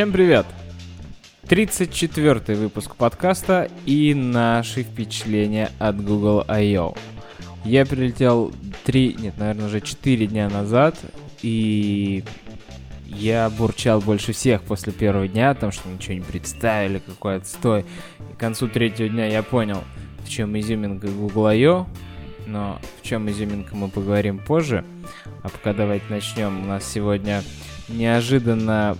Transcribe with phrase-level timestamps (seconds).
[0.00, 0.46] Всем привет!
[1.46, 6.96] 34 выпуск подкаста и наши впечатления от Google I.O.
[7.66, 8.50] Я прилетел
[8.84, 10.96] 3, нет, наверное, уже 4 дня назад,
[11.42, 12.24] и
[13.08, 17.84] я бурчал больше всех после первого дня, потому что ничего не представили, какой отстой.
[18.30, 19.84] И к концу третьего дня я понял,
[20.24, 21.86] в чем изюминка Google I.O.,
[22.46, 24.82] но в чем изюминка мы поговорим позже.
[25.42, 26.62] А пока давайте начнем.
[26.62, 27.42] У нас сегодня
[27.90, 28.96] неожиданно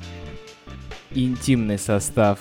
[1.13, 2.39] интимный состав.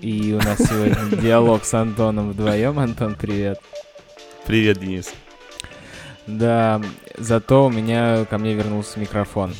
[0.00, 2.78] И у нас сегодня диалог с Антоном вдвоем.
[2.78, 3.60] Антон, привет.
[4.46, 5.12] Привет, Денис.
[6.26, 6.80] Да,
[7.18, 9.54] зато у меня ко мне вернулся микрофон,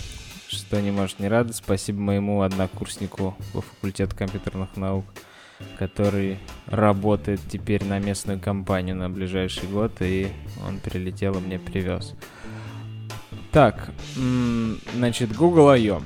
[0.49, 1.57] что не может не радовать.
[1.57, 5.05] Спасибо моему однокурснику по факультету компьютерных наук,
[5.79, 10.29] который работает теперь на местную компанию на ближайший год, и
[10.67, 12.15] он прилетел и мне привез.
[13.53, 13.91] Так,
[14.95, 16.03] значит, Google I.O.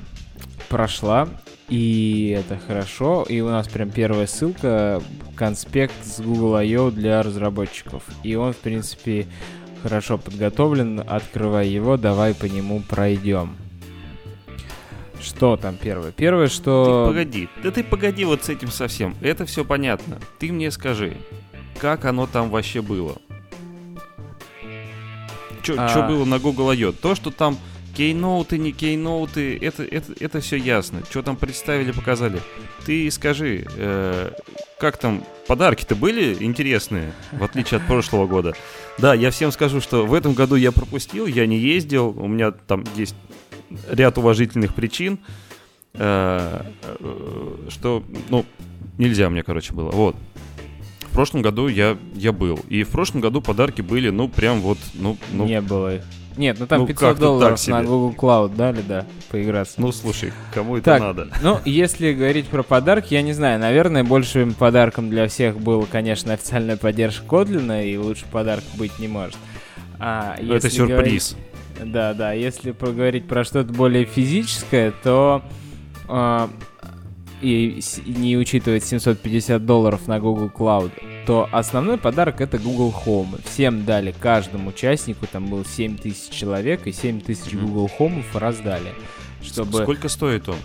[0.67, 1.29] прошла,
[1.69, 3.25] и это хорошо.
[3.27, 5.01] И у нас прям первая ссылка,
[5.35, 6.91] конспект с Google I.O.
[6.91, 8.03] для разработчиков.
[8.23, 9.27] И он, в принципе,
[9.81, 11.03] хорошо подготовлен.
[11.05, 13.55] Открывай его, давай по нему пройдем.
[15.19, 16.11] Что там первое?
[16.11, 17.05] Первое, что...
[17.05, 19.15] Ты погоди, да ты погоди вот с этим совсем.
[19.21, 20.19] Это все понятно.
[20.37, 21.17] Ты мне скажи,
[21.79, 23.17] как оно там вообще было?
[25.63, 26.07] Что а...
[26.07, 26.91] было на Google I.O.?
[26.91, 27.57] То, что там
[27.95, 31.01] кейноуты, не кейноуты, это, это, это все ясно.
[31.09, 32.39] Что там представили, показали.
[32.85, 34.31] Ты скажи, э,
[34.79, 38.53] как там подарки-то были интересные, в отличие от прошлого года?
[38.97, 42.51] Да, я всем скажу, что в этом году я пропустил, я не ездил, у меня
[42.51, 43.15] там есть
[43.89, 45.19] ряд уважительных причин,
[45.93, 48.45] э, э, что, ну,
[48.97, 49.91] нельзя мне, короче, было.
[49.91, 50.15] Вот.
[51.01, 52.59] В прошлом году я, я был.
[52.67, 55.17] И в прошлом году подарки были, ну, прям вот, ну...
[55.31, 56.01] ну не было
[56.37, 59.75] нет, ну там ну, 500 долларов на Google Cloud дали, да, поиграться.
[59.79, 61.29] Ну, слушай, кому это так, надо?
[61.41, 66.33] Ну, если говорить про подарки, я не знаю, наверное, большим подарком для всех был, конечно,
[66.33, 69.37] официальная поддержка Котлина, и лучше подарок быть не может.
[69.99, 71.35] А, ну, это сюрприз.
[71.35, 75.41] Говорить, да, да, если поговорить про что-то более физическое, то
[76.07, 76.47] э,
[77.41, 80.91] и не учитывать 750 долларов на Google Cloud,
[81.25, 83.41] то основной подарок это Google Home.
[83.45, 88.93] Всем дали, каждому участнику, там было 7 тысяч человек, и 7 тысяч Google Home раздали.
[89.41, 89.83] Чтобы...
[89.83, 90.57] Сколько стоит он?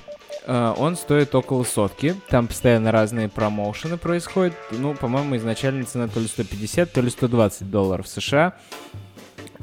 [0.46, 2.14] Uh, он стоит около сотки.
[2.28, 4.54] Там постоянно разные промоушены происходят.
[4.70, 8.54] Ну, по-моему, изначально цена то ли 150, то ли 120 долларов США.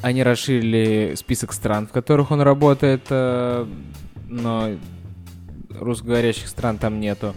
[0.01, 3.67] Они расширили список стран, в которых он работает, uh,
[4.27, 4.69] но
[5.79, 7.33] русскоговорящих стран там нету.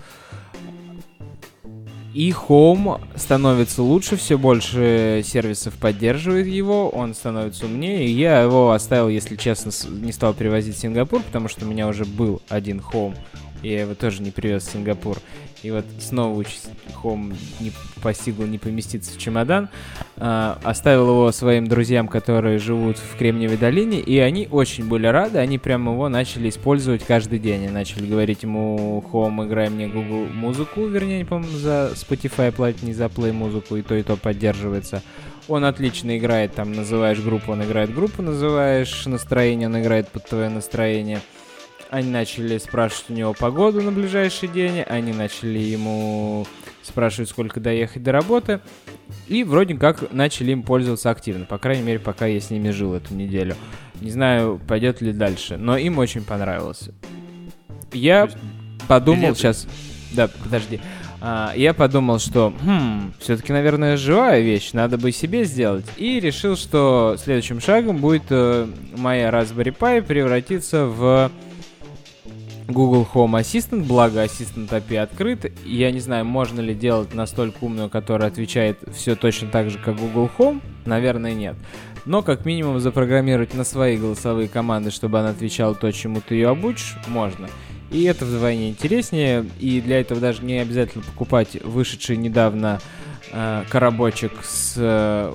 [2.13, 8.11] И Home становится лучше, все больше сервисов поддерживает его, он становится умнее.
[8.13, 12.05] Я его оставил, если честно, не стал перевозить в Сингапур, потому что у меня уже
[12.05, 13.17] был один Home,
[13.63, 15.19] и я его тоже не привез в Сингапур.
[15.63, 16.71] И вот снова участь
[17.03, 17.73] Home не
[18.03, 19.69] постигла не поместиться в чемодан.
[20.17, 25.39] А, оставил его своим друзьям, которые живут в Кремниевой долине, и они очень были рады.
[25.39, 27.65] Они прямо его начали использовать каждый день.
[27.65, 32.83] Они начали говорить ему Home, играй мне Google музыку, вернее, не помню, за Spotify платить,
[32.83, 35.03] не за Play музыку, и то, и то поддерживается.
[35.49, 40.49] Он отлично играет, там называешь группу, он играет группу, называешь настроение, он играет под твое
[40.49, 41.21] настроение.
[41.91, 46.47] Они начали спрашивать у него погоду на ближайший день, они начали ему
[46.83, 48.61] спрашивать, сколько доехать до работы,
[49.27, 52.95] и вроде как начали им пользоваться активно, по крайней мере, пока я с ними жил
[52.95, 53.57] эту неделю.
[54.01, 56.91] Не знаю, пойдет ли дальше, но им очень понравилось.
[57.93, 58.29] Я
[58.87, 59.67] подумал сейчас...
[60.13, 60.81] Да, подожди.
[61.21, 65.87] А, я подумал, что, хм, все-таки, наверное, живая вещь, надо бы себе сделать.
[65.97, 71.31] И решил, что следующим шагом будет э, моя Raspberry Pi превратиться в
[72.73, 75.53] Google Home Assistant, благо Assistant API открыт.
[75.65, 79.97] Я не знаю, можно ли делать настолько умную, которая отвечает все точно так же, как
[79.97, 80.61] Google Home.
[80.85, 81.57] Наверное, нет.
[82.07, 86.49] Но как минимум запрограммировать на свои голосовые команды, чтобы она отвечала то, чему ты ее
[86.49, 87.49] обучишь, можно.
[87.91, 89.47] И это вдвойне интереснее.
[89.59, 92.81] И для этого даже не обязательно покупать вышедший недавно
[93.33, 95.33] э, коробочек с э,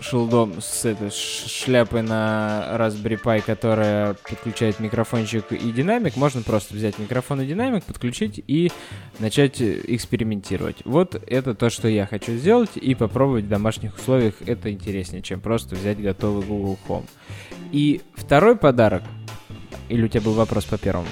[0.00, 6.98] шилдом, с этой шляпой на Raspberry Pi, которая подключает микрофончик и динамик, можно просто взять
[6.98, 8.70] микрофон и динамик, подключить и
[9.18, 10.78] начать экспериментировать.
[10.84, 15.40] Вот это то, что я хочу сделать, и попробовать в домашних условиях это интереснее, чем
[15.40, 17.06] просто взять готовый Google Home.
[17.72, 19.02] И второй подарок,
[19.88, 21.08] или у тебя был вопрос по первому?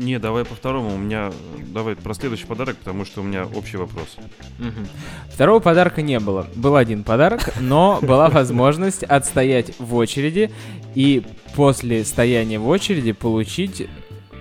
[0.00, 0.94] Не, давай по второму.
[0.94, 1.30] У меня
[1.74, 4.16] давай про следующий подарок, потому что у меня общий вопрос.
[4.58, 4.86] Угу.
[5.30, 6.46] Второго подарка не было.
[6.56, 10.50] Был один подарок, но была возможность отстоять в очереди
[10.94, 11.22] и
[11.54, 13.88] после стояния в очереди получить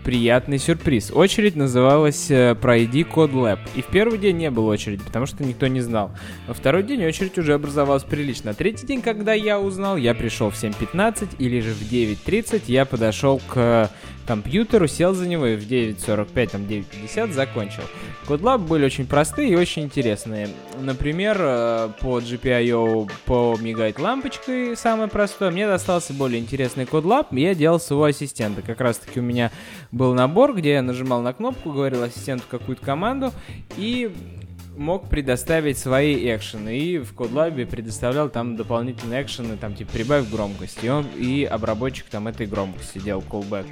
[0.10, 1.12] приятный сюрприз.
[1.12, 3.60] Очередь называлась э, «Пройди код Lab».
[3.76, 6.10] И в первый день не было очереди, потому что никто не знал.
[6.48, 8.56] Во второй день очередь уже образовалась прилично.
[8.56, 13.40] третий день, когда я узнал, я пришел в 7.15 или же в 9.30 я подошел
[13.48, 13.92] к
[14.30, 17.82] компьютеру, сел за него и в 9.45, там 9.50 закончил.
[18.28, 20.50] CodeLab были очень простые и очень интересные.
[20.80, 27.56] Например, э, по GPIO по мигать лампочкой, самое простое, мне достался более интересный CodeLab, я
[27.56, 28.62] делал своего ассистента.
[28.62, 29.52] Как раз таки у меня
[30.00, 33.34] был набор, где я нажимал на кнопку, говорил ассистенту какую-то команду,
[33.76, 34.10] и
[34.78, 36.80] мог предоставить свои экшены.
[36.80, 40.80] И в CodeLab предоставлял там дополнительные экшены, там типа прибавь громкость.
[40.84, 43.66] И, он, и обработчик там этой громкости делал callback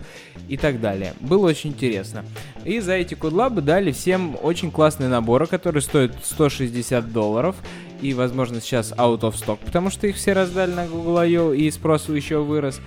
[0.50, 1.14] и так далее.
[1.22, 2.26] Было очень интересно.
[2.66, 7.56] И за эти CodeLab дали всем очень классные наборы, которые стоят 160 долларов
[8.02, 11.54] и, возможно, сейчас out of stock, потому что их все раздали на Google I.O.
[11.54, 12.82] и спрос еще вырос.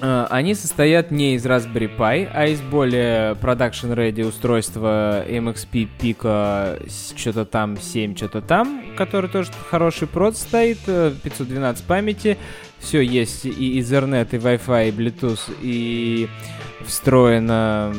[0.00, 6.90] Э, они состоят не из Raspberry Pi, а из более production ready устройства MXP Pico
[7.16, 12.38] что-то там 7, что-то там, который тоже хороший прод стоит, 512 э, памяти.
[12.78, 16.28] Все есть и Ethernet, и Wi-Fi, и Bluetooth, и
[16.86, 17.92] встроено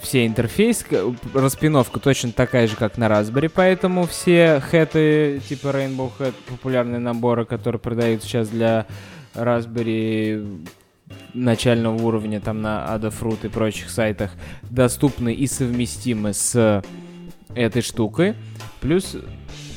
[0.00, 0.84] все интерфейс,
[1.34, 7.44] распиновка точно такая же, как на Raspberry, поэтому все хэты типа Rainbow Hat, популярные наборы,
[7.44, 8.86] которые продаются сейчас для
[9.42, 10.66] Raspberry
[11.34, 14.32] начального уровня там на Adafruit и прочих сайтах
[14.70, 16.82] доступны и совместимы с
[17.54, 18.34] этой штукой.
[18.80, 19.16] Плюс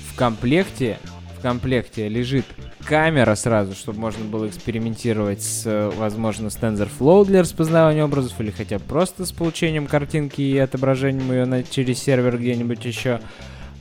[0.09, 0.97] в комплекте,
[1.37, 2.45] в комплекте лежит
[2.85, 8.79] камера сразу, чтобы можно было экспериментировать с, возможно, с TensorFlow для распознавания образов или хотя
[8.79, 13.21] бы просто с получением картинки и отображением ее на, через сервер где-нибудь еще.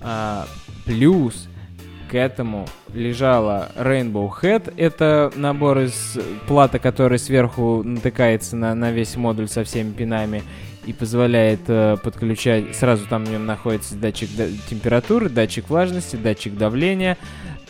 [0.03, 0.47] А,
[0.87, 1.50] плюс
[2.11, 4.75] к этому лежала Rainbow Head.
[4.77, 6.19] Это набор из
[6.49, 10.43] платы, который сверху натыкается на, на весь модуль со всеми пинами
[10.87, 12.75] и позволяет э, подключать...
[12.75, 17.17] Сразу там в нем находится датчик да, температуры, датчик влажности, датчик давления,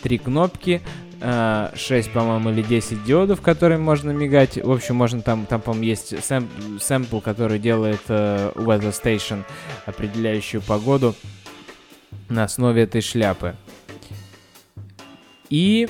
[0.02, 0.81] три кнопки,
[1.20, 4.56] э, 6, по-моему, или 10 диодов, которыми можно мигать.
[4.56, 6.48] В общем, можно там, там по-моему, есть сэм,
[6.81, 9.44] сэмпл, который делает э, Weather Station,
[9.84, 11.14] определяющую погоду
[12.31, 13.54] на основе этой шляпы.
[15.50, 15.88] И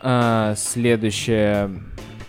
[0.00, 1.70] а, следующее,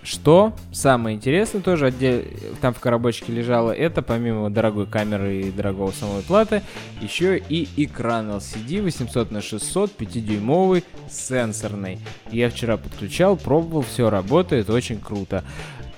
[0.04, 2.22] что самое интересное, тоже отдел...
[2.62, 6.62] там в коробочке лежало, это помимо дорогой камеры и дорогого самой платы,
[7.02, 12.00] еще и экран LCD 800 на 600 5-дюймовый сенсорный.
[12.32, 15.44] Я вчера подключал, пробовал, все работает, очень круто.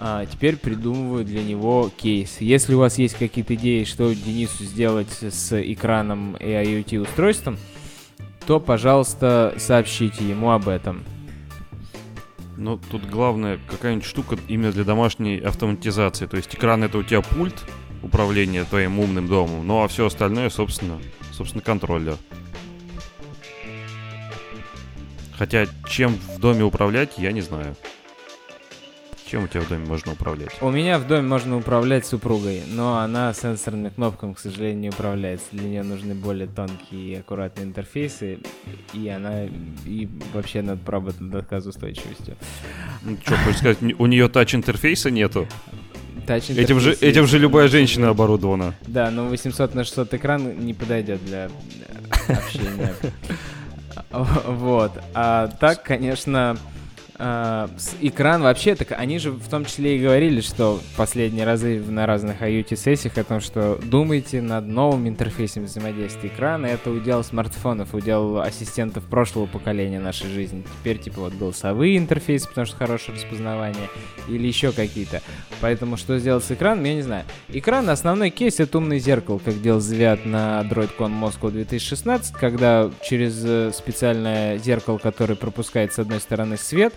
[0.01, 2.38] А, теперь придумываю для него кейс.
[2.39, 7.57] Если у вас есть какие-то идеи, что Денису сделать с экраном и IoT устройством,
[8.50, 11.04] то, пожалуйста, сообщите ему об этом.
[12.57, 16.25] Но ну, тут главное какая-нибудь штука именно для домашней автоматизации.
[16.25, 17.63] То есть экран это у тебя пульт
[18.01, 21.00] управления твоим умным домом, ну а все остальное, собственно,
[21.31, 22.18] собственно, контроллер.
[25.38, 27.75] Хотя чем в доме управлять, я не знаю.
[29.29, 30.49] Чем у тебя в доме можно управлять?
[30.59, 35.45] У меня в доме можно управлять супругой, но она сенсорными кнопками, к сожалению, не управляется.
[35.51, 38.39] Для нее нужны более тонкие и аккуратные интерфейсы,
[38.91, 39.43] и она
[39.86, 42.38] и вообще надо поработать над отказоустойчивостью.
[43.03, 45.48] Ну, что, хочешь сказать, у нее тач-интерфейса нету?
[46.27, 48.74] Этим же, этим же любая женщина оборудована.
[48.88, 51.50] Да, но 800 на 600 экран не подойдет для
[52.27, 52.95] общения.
[54.12, 54.91] Вот.
[55.13, 56.57] А так, конечно,
[57.19, 62.41] экран вообще, так они же в том числе и говорили, что последние разы на разных
[62.41, 66.67] IoT-сессиях о том, что думайте над новым интерфейсом взаимодействия экрана.
[66.67, 70.63] Это удел смартфонов, удел ассистентов прошлого поколения нашей жизни.
[70.79, 73.89] Теперь, типа, вот голосовые интерфейсы, потому что хорошее распознавание,
[74.29, 75.21] или еще какие-то.
[75.59, 77.25] Поэтому что сделать с экраном, я не знаю.
[77.49, 83.43] Экран, основной кейс, это умный зеркало, как делал Звят на DroidCon Moscow 2016, когда через
[83.43, 86.93] э, специальное зеркало, которое пропускает с одной стороны свет,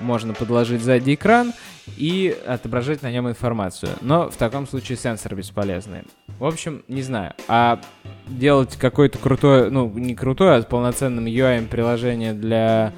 [0.00, 1.52] можно подложить сзади экран
[1.96, 3.90] и отображать на нем информацию.
[4.00, 6.02] Но в таком случае сенсор бесполезный.
[6.38, 7.34] В общем, не знаю.
[7.48, 7.80] А
[8.26, 12.92] делать какое-то крутое, ну, не крутое, а с полноценным UI приложение для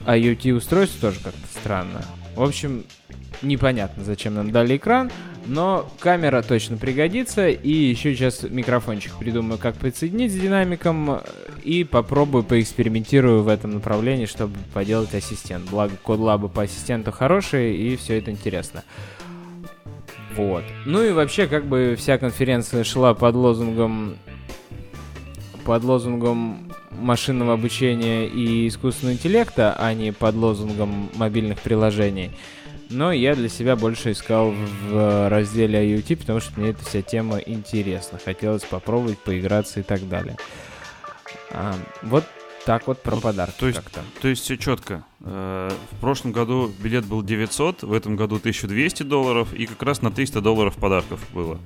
[0.00, 2.02] IoT устройств тоже как-то странно.
[2.34, 2.84] В общем,
[3.42, 5.10] непонятно, зачем нам дали экран.
[5.46, 7.48] Но камера точно пригодится.
[7.48, 11.20] И еще сейчас микрофончик придумаю, как подсоединить с динамиком.
[11.64, 15.68] И попробую, поэкспериментирую в этом направлении, чтобы поделать ассистент.
[15.70, 18.84] Благо, код лабы по ассистенту хорошие, и все это интересно.
[20.36, 20.64] Вот.
[20.86, 24.16] Ну и вообще, как бы вся конференция шла под лозунгом
[25.64, 32.32] под лозунгом машинного обучения и искусственного интеллекта, а не под лозунгом мобильных приложений.
[32.90, 37.38] Но я для себя больше искал в разделе IoT, потому что мне эта вся тема
[37.38, 38.18] интересна.
[38.24, 40.36] Хотелось попробовать, поиграться и так далее.
[41.52, 42.24] А, вот
[42.66, 44.00] так вот про Ну, подарки то есть- как-то.
[44.20, 45.04] То есть все четко.
[45.20, 50.02] Э, В прошлом году билет был 900, в этом году 1200 долларов, и как раз
[50.02, 51.58] на 300 долларов подарков было.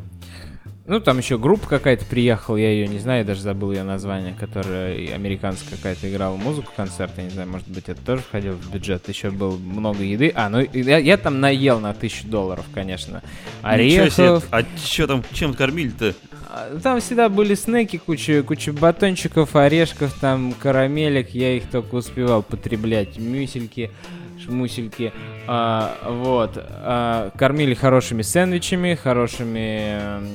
[0.87, 4.35] Ну, там еще группа какая-то приехала, я ее не знаю, я даже забыл ее название,
[4.39, 8.71] которая американская какая-то играла музыку, концерт, я не знаю, может быть, это тоже входило в
[8.71, 10.31] бюджет, еще было много еды.
[10.35, 13.23] А, ну, я, я там наел на тысячу долларов, конечно.
[13.63, 14.25] Ничего себе.
[14.29, 16.15] Орехов, А что там, чем кормили-то?
[16.51, 22.43] А, Там всегда были снеки, куча, куча батончиков, орешков, там карамелек, я их только успевал
[22.43, 23.91] потреблять, мюсельки,
[24.39, 25.15] шмусельки,
[25.47, 30.29] А, вот, А, кормили хорошими сэндвичами, хорошими м,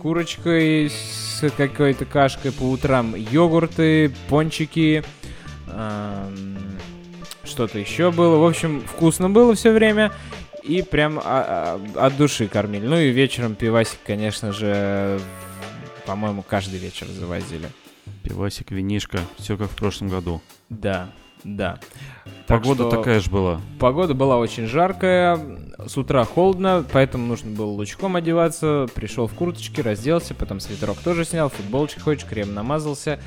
[0.00, 5.04] курочкой с какой-то кашкой по утрам, йогурты, пончики,
[7.44, 10.12] что-то еще было, в общем, вкусно было все время.
[10.62, 12.86] И прям а, а, от души кормили.
[12.86, 15.20] Ну и вечером пивасик, конечно же,
[16.06, 17.68] по-моему, каждый вечер завозили.
[18.24, 20.42] Пивасик, винишка, все как в прошлом году.
[20.68, 21.12] Да,
[21.44, 21.78] да.
[22.46, 23.60] Так Погода что такая же была.
[23.78, 25.38] Погода была очень жаркая,
[25.84, 28.86] с утра холодно, поэтому нужно было лучком одеваться.
[28.94, 33.18] Пришел в курточке, разделся, потом свитерок тоже снял, футболочки хочешь, крем намазался.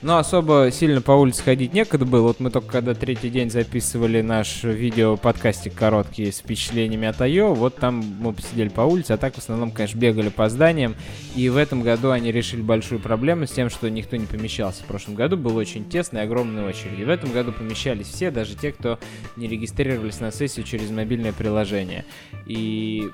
[0.00, 2.28] Но особо сильно по улице ходить некогда было.
[2.28, 7.76] Вот мы только когда третий день записывали наш видео-подкастик короткий с впечатлениями от Айо, вот
[7.76, 10.94] там мы посидели по улице, а так в основном, конечно, бегали по зданиям.
[11.36, 14.82] И в этом году они решили большую проблему с тем, что никто не помещался.
[14.82, 17.02] В прошлом году было очень тесно и огромные очереди.
[17.02, 18.98] В этом году помещались все, даже те, кто
[19.36, 22.04] не регистрировались на сессию через мобильное приложение.
[22.46, 23.10] И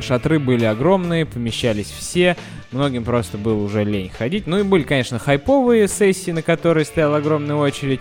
[0.00, 2.36] шатры были огромные, помещались все,
[2.72, 4.46] многим просто было уже лень ходить.
[4.46, 8.00] Ну и были, конечно, хайповые сессии, на которые стояла огромная очередь.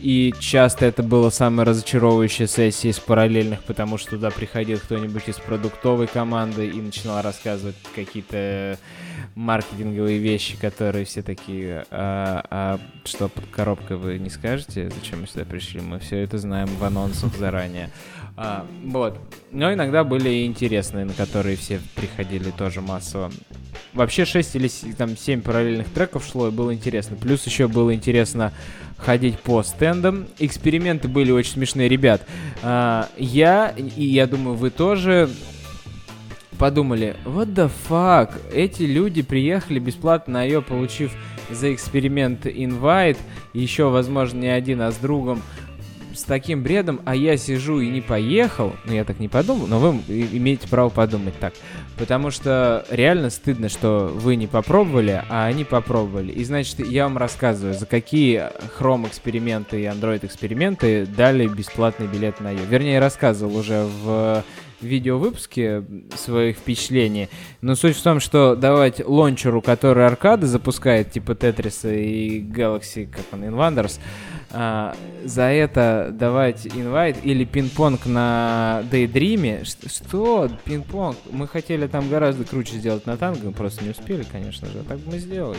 [0.00, 5.36] И часто это было самая разочаровывающая сессия из параллельных, потому что туда приходил кто-нибудь из
[5.36, 8.78] продуктовой команды и начинал рассказывать какие-то
[9.34, 15.26] маркетинговые вещи, которые все такие, а, а что под коробкой вы не скажете, зачем мы
[15.26, 15.82] сюда пришли?
[15.82, 17.90] Мы все это знаем в анонсах заранее.
[18.36, 19.18] А, вот.
[19.50, 23.30] Но иногда были и интересные, на которые все приходили тоже массово.
[23.92, 27.16] Вообще 6 или там 7 параллельных треков шло, и было интересно.
[27.16, 28.52] Плюс еще было интересно
[28.96, 30.26] ходить по стендам.
[30.38, 32.26] Эксперименты были очень смешные, ребят.
[32.62, 35.28] А, я, и я думаю, вы тоже
[36.60, 41.10] подумали, what the fuck, эти люди приехали бесплатно на ее, получив
[41.50, 43.16] за эксперимент инвайт,
[43.54, 45.42] еще, возможно, не один, а с другом,
[46.20, 49.78] с таким бредом, а я сижу и не поехал, ну я так не подумал, но
[49.78, 51.54] вы имеете право подумать так,
[51.98, 56.32] потому что реально стыдно, что вы не попробовали, а они попробовали.
[56.32, 62.40] И значит, я вам рассказываю, за какие Chrome эксперименты и Android эксперименты дали бесплатный билет
[62.40, 62.64] на ее.
[62.68, 64.44] Вернее, рассказывал уже в
[64.82, 65.84] видеовыпуске
[66.16, 67.28] своих впечатлений.
[67.60, 73.24] Но суть в том, что давать лончеру, который аркады запускает, типа Тетриса и Galaxy, как
[73.32, 74.00] он, Invaders,
[74.52, 79.64] а, за это давать инвайт или пинг-понг на Daydream.
[79.64, 80.50] Что?
[80.64, 81.16] Пинг-понг?
[81.30, 84.80] Мы хотели там гораздо круче сделать на танго, мы просто не успели, конечно же.
[84.80, 85.58] А так бы мы сделали.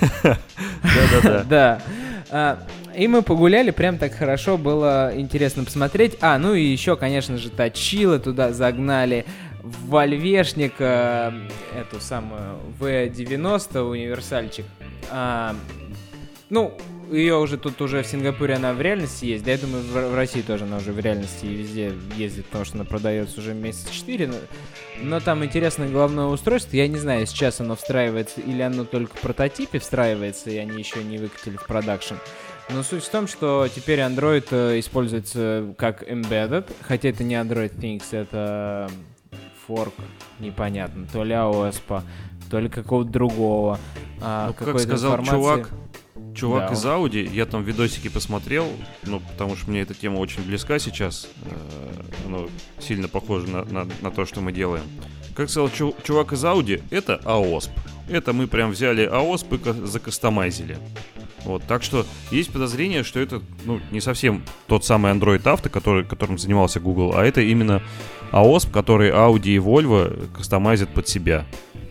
[0.22, 1.44] Да-да-да.
[1.52, 1.82] Да.
[2.32, 2.58] А,
[2.96, 6.16] И мы погуляли, прям так хорошо было интересно посмотреть.
[6.20, 9.26] А, ну и еще, конечно же, точило туда загнали
[9.62, 11.30] вольвешник э,
[11.78, 14.64] эту самую V90 универсальчик.
[15.10, 15.54] А,
[16.50, 16.76] ну,
[17.12, 19.44] ее уже тут уже в Сингапуре она в реальности есть.
[19.44, 22.64] Да, я думаю, в, в России тоже она уже в реальности и везде ездит, потому
[22.64, 24.26] что она продается уже месяца 4.
[24.28, 24.34] Но,
[25.00, 26.76] но там интересное головное устройство.
[26.76, 31.02] Я не знаю, сейчас оно встраивается или оно только в прототипе встраивается, и они еще
[31.04, 32.14] не выкатили в продакшн.
[32.70, 37.74] Но суть в том, что теперь Android э, используется как embedded, хотя это не Android
[37.76, 38.88] Things, это
[39.66, 39.94] форк,
[40.38, 42.02] непонятно, то ли AOSP,
[42.50, 43.78] то ли какого-то другого.
[44.20, 45.30] а, Ну, как сказал информации.
[45.32, 45.70] чувак,
[46.34, 46.74] чувак Да.
[46.74, 48.66] из Audi, я там видосики посмотрел,
[49.04, 51.50] ну, потому что мне эта тема очень близка сейчас, э,
[52.28, 52.48] ну,
[52.80, 54.84] сильно похоже на, на- на то, что мы делаем.
[55.34, 57.70] Как сказал чу- чувак из Audi, это AOSP.
[58.10, 60.76] Это мы прям взяли AOSP и ка- закастомайзили.
[61.44, 66.04] Вот, так что есть подозрение, что это ну, не совсем тот самый Android Auto, который,
[66.04, 67.82] которым занимался Google, а это именно
[68.32, 71.44] AOSP, который Audi и Volvo кастомайзят под себя,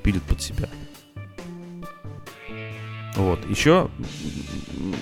[0.03, 0.69] пилят под себя.
[3.15, 3.39] Вот.
[3.49, 3.89] Еще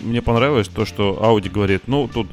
[0.02, 2.28] мне понравилось то, что Audi говорит, ну, тут,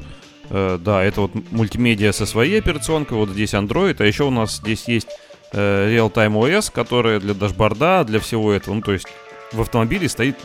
[0.49, 4.57] э, да, это вот мультимедиа со своей операционкой, вот здесь Android, а еще у нас
[4.57, 5.07] здесь есть
[5.53, 9.07] э, Real-Time OS, которая для дашборда, для всего этого, ну, то есть
[9.51, 10.37] в автомобиле стоит,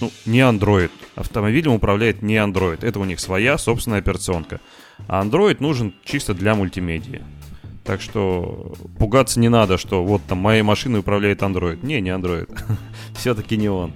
[0.00, 2.84] ну, не Android, автомобилем управляет не Android.
[2.84, 4.60] Это у них своя собственная операционка.
[5.06, 7.22] А Android нужен чисто для мультимедии.
[7.84, 11.84] Так что пугаться не надо, что вот там моей машиной управляет Android.
[11.84, 12.48] Не, не Android.
[13.14, 13.92] Все-таки не он.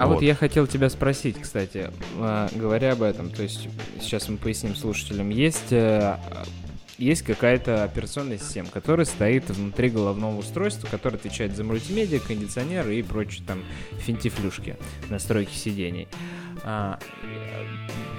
[0.00, 0.14] А вот.
[0.14, 3.68] вот я хотел тебя спросить, кстати, э, говоря об этом, то есть
[4.00, 6.16] сейчас мы поясним слушателям, есть э,
[7.00, 13.02] есть какая-то операционная система, которая стоит внутри головного устройства, которая отвечает за мультимедиа, кондиционер и
[13.02, 13.64] прочие там
[14.00, 14.76] финтифлюшки,
[15.08, 16.08] настройки сидений.
[16.62, 16.98] А,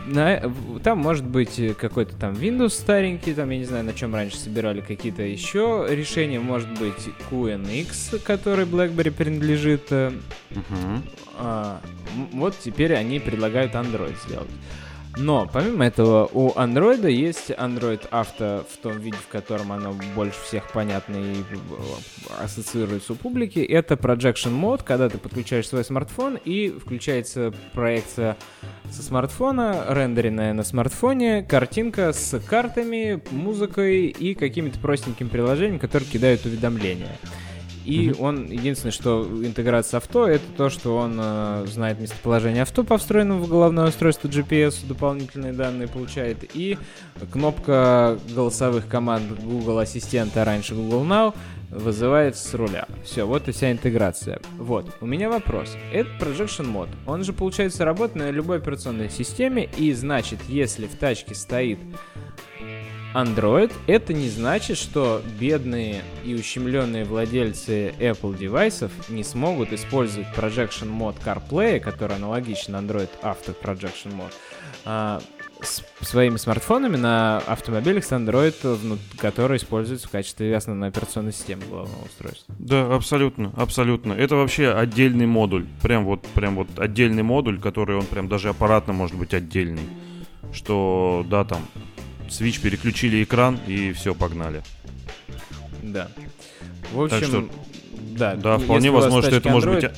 [0.07, 0.51] на,
[0.83, 4.81] там может быть какой-то там Windows старенький, там, я не знаю, на чем раньше собирали
[4.81, 9.91] какие-то еще решения, может быть QNX, который BlackBerry принадлежит.
[9.91, 11.01] Uh-huh.
[11.37, 11.81] А,
[12.33, 14.49] вот теперь они предлагают Android сделать.
[15.17, 20.39] Но, помимо этого, у Android есть Android Auto в том виде, в котором оно больше
[20.41, 23.59] всех понятно и э, ассоциируется у публики.
[23.59, 28.37] Это Projection Mode, когда ты подключаешь свой смартфон и включается проекция
[28.89, 36.45] со смартфона, рендеренная на смартфоне, картинка с картами, музыкой и какими-то простенькими приложениями, которые кидают
[36.45, 37.17] уведомления.
[37.91, 38.21] И mm-hmm.
[38.21, 43.43] он, единственное, что интеграция авто, это то, что он э, знает местоположение авто по встроенному
[43.43, 46.77] в головное устройство GPS, дополнительные данные получает, и
[47.33, 51.35] кнопка голосовых команд Google Ассистента, раньше Google Now,
[51.69, 52.87] вызывает с руля.
[53.03, 54.39] Все, вот и вся интеграция.
[54.57, 55.75] Вот, у меня вопрос.
[55.91, 56.95] Это Projection Mode.
[57.05, 61.79] Он же, получается, работает на любой операционной системе, и значит, если в тачке стоит
[63.13, 70.89] Android, это не значит, что бедные и ущемленные владельцы Apple девайсов не смогут использовать Projection
[70.97, 74.33] Mode CarPlay, который аналогичен Android Auto Projection Mode,
[74.85, 75.21] а,
[75.61, 82.05] с своими смартфонами на автомобилях с Android, который используется в качестве основной операционной системы главного
[82.05, 82.55] устройства.
[82.57, 84.13] Да, абсолютно, абсолютно.
[84.13, 85.65] Это вообще отдельный модуль.
[85.81, 89.83] Прям вот, прям вот отдельный модуль, который он прям даже аппаратно может быть отдельный.
[90.51, 91.61] Что, да, там,
[92.31, 94.63] Switch переключили экран и все, погнали.
[95.83, 96.07] Да.
[96.93, 97.49] В общем, так что,
[98.17, 99.91] да, да вполне возможно, что это Android, может быть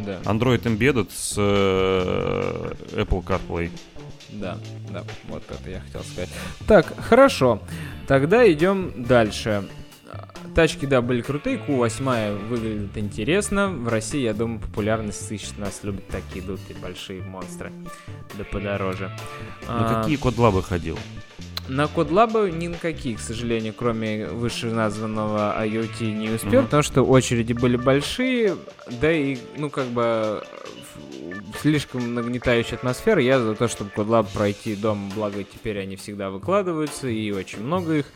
[0.00, 0.20] да.
[0.24, 3.70] Android Embedded с э, Apple CarPlay.
[4.30, 4.58] Да,
[4.90, 6.30] да, вот это я хотел сказать.
[6.66, 7.60] Так, хорошо.
[8.06, 9.68] Тогда идем дальше.
[10.54, 13.68] Тачки, да, были крутые, Q8 выглядит интересно.
[13.68, 15.56] В России, я думаю, популярность сыщет.
[15.58, 17.72] Нас любят такие дутые большие монстры.
[18.36, 19.10] Да подороже.
[19.66, 20.98] На а, какие codelab ы ходил?
[21.68, 26.64] На codelab ы ни на какие, к сожалению, кроме вышеназванного IoT не успел, mm-hmm.
[26.64, 28.56] потому что очереди были большие,
[29.00, 30.42] да и, ну, как бы
[31.60, 33.22] слишком нагнетающая атмосфера.
[33.22, 37.98] Я за то, чтобы codelab пройти дома, благо теперь они всегда выкладываются, и очень много
[37.98, 38.06] их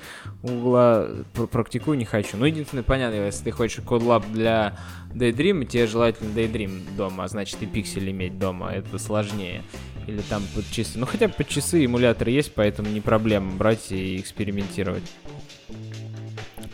[0.43, 1.09] у Гугла,
[1.53, 2.37] практикуй не хочу.
[2.37, 4.77] Ну, единственное, понятно, если ты хочешь codelab для
[5.15, 9.63] Daydream, тебе желательно Daydream дома, а значит и пиксель иметь дома, это сложнее
[10.07, 10.99] или там под часы.
[10.99, 15.05] Ну хотя под часы эмуляторы есть, поэтому не проблема брать и экспериментировать.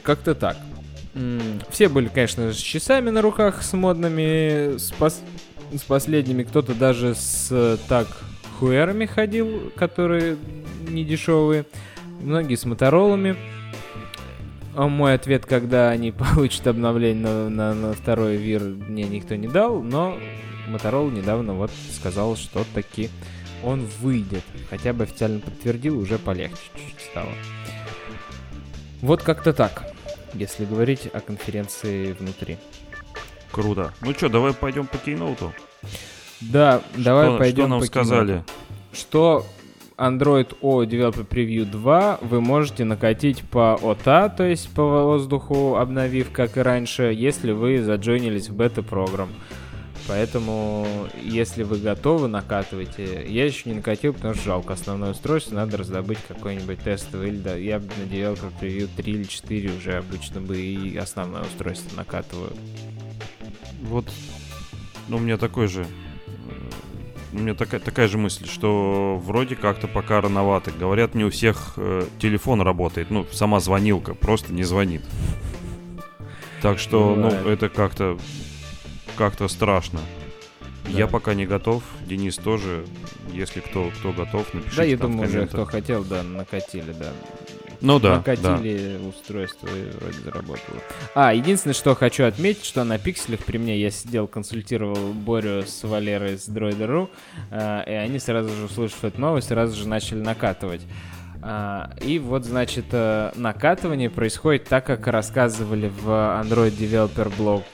[0.03, 0.57] Как-то так.
[1.71, 5.21] Все были, конечно, с часами на руках, с модными, с, пос...
[5.73, 6.43] с последними.
[6.43, 8.09] Кто-то даже с так
[8.59, 10.37] хуэрами ходил, которые
[10.89, 11.67] не дешевые.
[12.21, 13.37] Многие с моторолами.
[14.75, 19.49] А мой ответ, когда они получат обновление на, на, на второй вир, мне никто не
[19.49, 20.17] дал, но
[20.75, 23.11] Motorola недавно вот сказал, что таки
[23.63, 24.45] он выйдет.
[24.71, 27.33] Хотя бы официально подтвердил, уже полегче чуть-чуть стало.
[29.01, 29.93] Вот как-то так,
[30.35, 32.59] если говорить о конференции внутри.
[33.51, 33.93] Круто.
[34.01, 35.53] Ну что, давай пойдем по кейноуту?
[36.41, 38.27] Да, что, давай пойдем Что нам по сказали?
[38.27, 38.53] Кейноуту.
[38.93, 39.47] Что
[39.97, 46.31] Android O Developer Preview 2 вы можете накатить по OTA, то есть по воздуху, обновив,
[46.33, 49.31] как и раньше, если вы заджойнились в бета-программ.
[50.09, 53.25] Поэтому, если вы готовы, накатывайте.
[53.29, 55.55] Я еще не накатил, потому что жалко основное устройство.
[55.55, 57.29] Надо раздобыть какой-нибудь тестовый.
[57.29, 61.97] Или да, я на Developer Preview 3 или 4 уже обычно бы и основное устройство
[61.97, 62.53] накатываю.
[63.83, 64.07] Вот,
[65.09, 65.87] ну, у меня такой же
[67.33, 70.71] у меня такая, такая же мысль, что вроде как-то пока рановато.
[70.71, 73.11] Говорят, не у всех э, телефон работает.
[73.11, 75.03] Ну, сама звонилка просто не звонит.
[76.61, 78.19] Так что, ну, это как-то
[79.17, 80.01] как-то страшно.
[80.85, 80.91] Да.
[80.91, 82.85] Я пока не готов, Денис тоже.
[83.33, 84.77] Если кто, кто готов, напишите.
[84.77, 87.13] Да, я думаю, уже кто хотел, да, накатили, да.
[87.81, 88.17] Ну да.
[88.17, 89.09] Накатили да.
[89.09, 90.79] устройство и вроде заработало.
[91.15, 95.83] А, единственное, что хочу отметить, что на пикселях при мне я сидел, консультировал Борю с
[95.83, 97.09] Валерой с Droider.ru,
[97.51, 100.83] э, и они сразу же, услышав эту новость, сразу же начали накатывать.
[101.41, 107.65] Uh, и вот, значит, uh, накатывание происходит так, как рассказывали в Android Developer Blog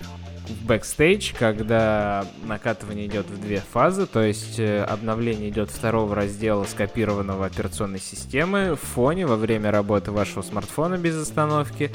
[0.49, 6.65] в Backstage, когда накатывание идет в две фазы, то есть э, обновление идет второго раздела
[6.65, 11.91] скопированного операционной системы в фоне во время работы вашего смартфона без остановки,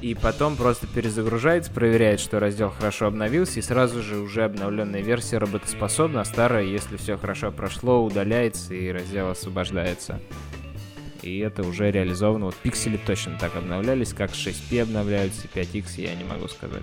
[0.00, 5.38] и потом просто перезагружается, проверяет, что раздел хорошо обновился, и сразу же уже обновленная версия
[5.38, 10.20] работоспособна, а старая, если все хорошо прошло, удаляется и раздел освобождается.
[11.22, 12.46] И это уже реализовано.
[12.46, 16.82] Вот пиксели точно так обновлялись, как 6P обновляются, 5X я не могу сказать.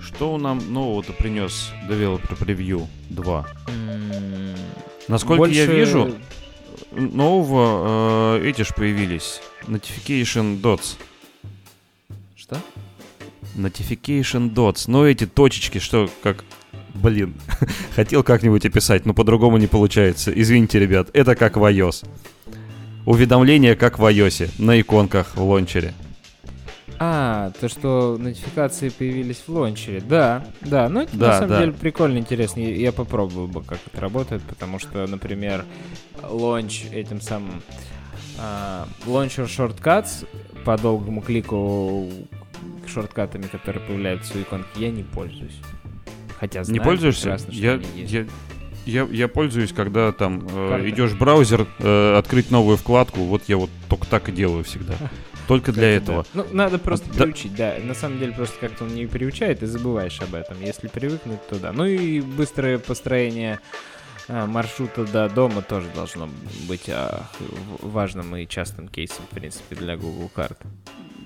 [0.00, 3.46] Что нам нового-то принес Developer Preview 2?
[3.68, 4.54] М,
[5.08, 5.56] Насколько Больше...
[5.56, 6.14] я вижу,
[6.92, 9.40] нового э, эти ж появились.
[9.66, 10.96] Notification Dots.
[12.36, 12.56] Что?
[13.56, 14.84] Notification Dots.
[14.86, 16.44] Ну, эти точечки, что как...
[16.94, 17.34] Блин,
[17.96, 20.32] хотел как-нибудь описать, но по-другому не получается.
[20.34, 22.06] Извините, ребят, это как в iOS.
[23.06, 25.94] Уведомления как в iOS, на иконках в лончере.
[27.00, 30.00] А, то, что нотификации появились в лончере.
[30.00, 30.88] Да, да.
[30.88, 31.60] Ну, это Да, на самом да.
[31.60, 32.60] деле прикольно, интересно.
[32.60, 35.64] Я, я попробую бы, как это работает, потому что, например,
[36.28, 37.62] лонч этим самым...
[38.38, 40.26] а, Launcher Shortcuts
[40.64, 42.08] по долгому клику
[42.86, 45.58] шорткатами, которые появляются у иконки, я не пользуюсь.
[46.40, 47.22] Хотя знаю не пользуешься?
[47.22, 48.12] прекрасно, что Я, они есть.
[48.12, 48.26] я,
[48.86, 53.20] я, я пользуюсь, когда там э, идешь в браузер, э, открыть новую вкладку.
[53.20, 54.94] Вот я вот только так и делаю всегда.
[55.48, 55.88] Только для да.
[55.88, 56.26] этого.
[56.34, 57.24] Ну, надо просто Да.
[57.24, 57.74] приучить, да.
[57.82, 60.60] На самом деле, просто как-то он не приучает, и забываешь об этом.
[60.60, 61.72] Если привыкнуть, то да.
[61.72, 63.58] Ну и быстрое построение
[64.28, 66.28] а, маршрута до дома тоже должно
[66.68, 67.26] быть а,
[67.80, 70.60] важным и частым кейсом, в принципе, для Google карт.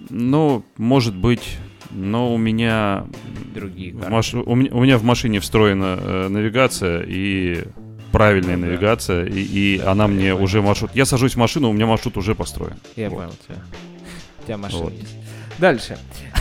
[0.09, 1.59] Ну, может быть,
[1.91, 3.07] но у меня
[3.55, 4.11] Другие карты.
[4.11, 7.65] маш- у, меня, у меня в машине встроена э, навигация и
[8.13, 8.69] правильная Ну да.
[8.69, 10.91] навигация, и, и Да, она да, мне уже маршрут.
[10.95, 12.75] Я сажусь в машину, у меня маршрут уже построен.
[12.97, 13.17] Я Вот.
[13.19, 13.57] понял тебя.
[14.43, 14.93] У тебя машина Вот.
[14.93, 15.17] есть.
[15.59, 15.99] Дальше.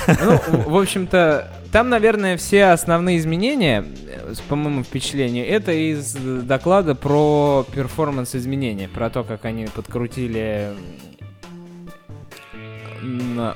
[0.08, 6.96] Ну, в общем-то, там, наверное, все основные изменения, э, по моему впечатлению, это из доклада
[6.96, 10.74] про перформанс-изменения, про то, как они подкрутили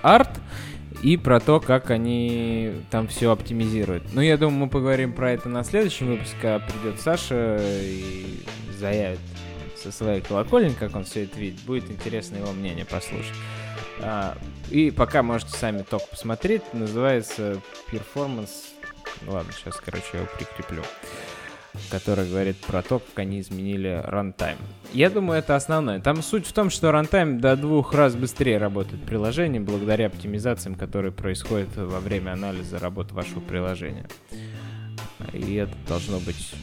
[0.01, 0.29] арт
[1.03, 4.03] и про то, как они там все оптимизируют.
[4.13, 8.43] Ну, я думаю, мы поговорим про это на следующем выпуске, когда придет Саша и
[8.79, 9.19] заявит
[9.81, 11.59] со своей колокольни, как он все это видит.
[11.61, 13.35] Будет интересно его мнение послушать.
[14.01, 14.37] А,
[14.69, 16.61] и пока можете сами только посмотреть.
[16.73, 17.61] Называется.
[17.91, 20.83] Ну Ладно, сейчас, короче, я его прикреплю.
[21.91, 24.57] Который говорит про то, как они изменили runtime.
[24.93, 25.99] Я думаю, это основное.
[25.99, 31.11] Там суть в том, что runtime до двух раз быстрее работает приложение благодаря оптимизациям, которые
[31.11, 34.07] происходят во время анализа работы вашего приложения.
[35.33, 36.53] И это должно быть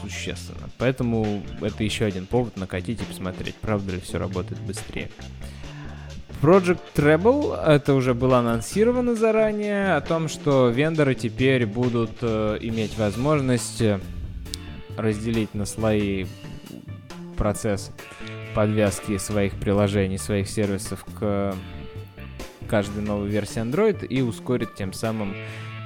[0.00, 0.70] существенно.
[0.78, 5.10] Поэтому это еще один повод накатить и посмотреть, правда ли все работает быстрее.
[6.42, 12.96] Project Treble, это уже было анонсировано заранее, о том, что вендоры теперь будут э, иметь
[12.98, 14.00] возможность э,
[14.96, 16.26] разделить на слои
[17.36, 17.90] процесс
[18.54, 21.54] подвязки своих приложений, своих сервисов к
[22.68, 25.34] каждой новой версии Android и ускорить тем самым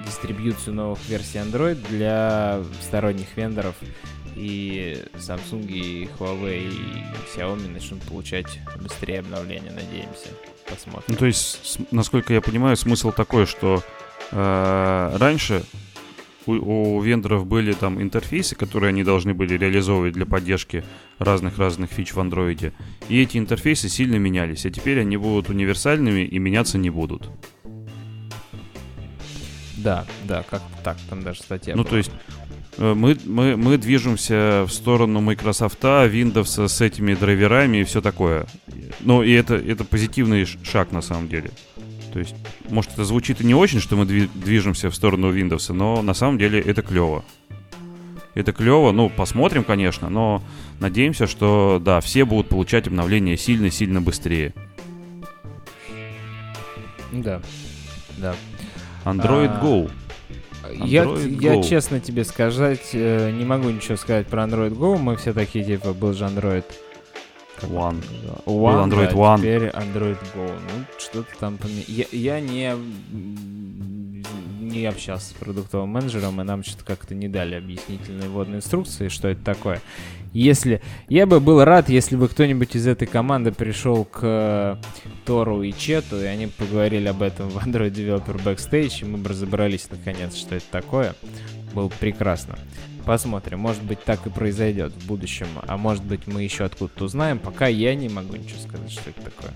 [0.05, 3.75] дистрибьюцию новых версий Android для сторонних вендоров
[4.37, 10.29] и Samsung, и Huawei, и Xiaomi начнут получать быстрее обновления, надеемся.
[10.69, 11.05] Посмотрим.
[11.09, 13.83] Ну, то есть, насколько я понимаю, смысл такой, что
[14.31, 15.65] э, раньше
[16.47, 20.85] у, у вендоров были там интерфейсы, которые они должны были реализовывать для поддержки
[21.19, 22.73] разных-разных фич в андроиде.
[23.09, 27.31] И эти интерфейсы сильно менялись, а теперь они будут универсальными и меняться не будут.
[29.77, 31.91] Да, да, как так, там даже статья ну, была.
[31.91, 32.11] то есть
[32.79, 38.47] мы, мы, мы движемся в сторону Microsoft, Windows с этими драйверами и все такое.
[39.01, 41.51] Ну, и это, это позитивный шаг на самом деле.
[42.13, 42.35] То есть,
[42.69, 46.15] может, это звучит и не очень, что мы дви- движемся в сторону Windows, но на
[46.15, 47.25] самом деле это клево.
[48.35, 50.43] Это клево, ну, посмотрим, конечно, но
[50.79, 54.55] надеемся, что, да, все будут получать обновления сильно-сильно быстрее.
[57.13, 57.43] Да,
[58.19, 58.35] да.
[59.05, 59.91] Android А, Go.
[60.75, 61.63] Я, Android я Go.
[61.69, 64.99] честно тебе сказать, э, не могу ничего сказать про Android Go.
[64.99, 66.65] Мы все такие, типа, был же Android
[67.63, 68.03] One.
[68.25, 68.43] это?
[68.47, 69.39] Был One, Android да, One.
[69.39, 70.51] Теперь Android Go.
[70.53, 72.75] Ну, что-то там поме- Я, я не,
[74.71, 79.29] не общался с продуктовым менеджером, и нам что-то как-то не дали объяснительные вводные инструкции, что
[79.29, 79.81] это такое.
[80.33, 80.81] Если...
[81.09, 84.77] Я бы был рад, если бы кто-нибудь из этой команды пришел к э,
[85.25, 89.31] Тору и Чету, и они поговорили об этом в Android Developer Backstage, и мы бы
[89.31, 91.15] разобрались наконец, что это такое.
[91.75, 92.59] Было бы прекрасно.
[93.05, 97.39] Посмотрим, может быть так и произойдет в будущем, а может быть мы еще откуда-то узнаем,
[97.39, 99.53] пока я не могу ничего сказать, что это такое.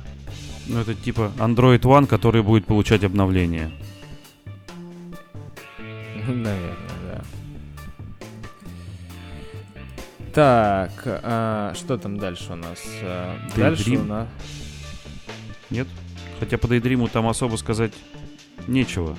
[0.67, 3.71] Ну, это типа Android One, который будет получать обновления.
[6.29, 6.77] Наверное,
[7.09, 7.25] да.
[10.33, 12.81] Так, а, что там дальше у нас?
[13.03, 14.01] А, дальше Daydream?
[14.01, 14.29] у нас...
[15.71, 15.87] Нет?
[16.41, 17.93] Хотя по Daydream там особо сказать
[18.67, 19.17] нечего.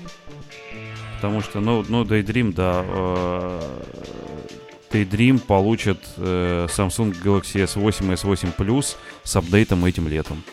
[1.16, 3.62] Потому что, ну, ну Daydream, да, э,
[4.92, 10.44] Daydream получит э, Samsung Galaxy S8 и S8 Plus с апдейтом этим летом.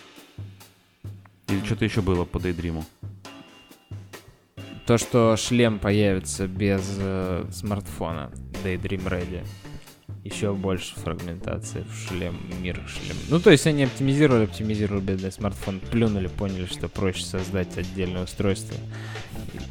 [1.49, 2.85] Или что-то еще было по Daydream?
[4.93, 8.31] То, что шлем появится без э, смартфона
[8.63, 9.43] Daydream Ready.
[10.23, 13.17] Еще больше фрагментации в шлем, мир шлем.
[13.31, 18.77] Ну, то есть они оптимизировали, оптимизировали бедный смартфон, плюнули, поняли, что проще создать отдельное устройство.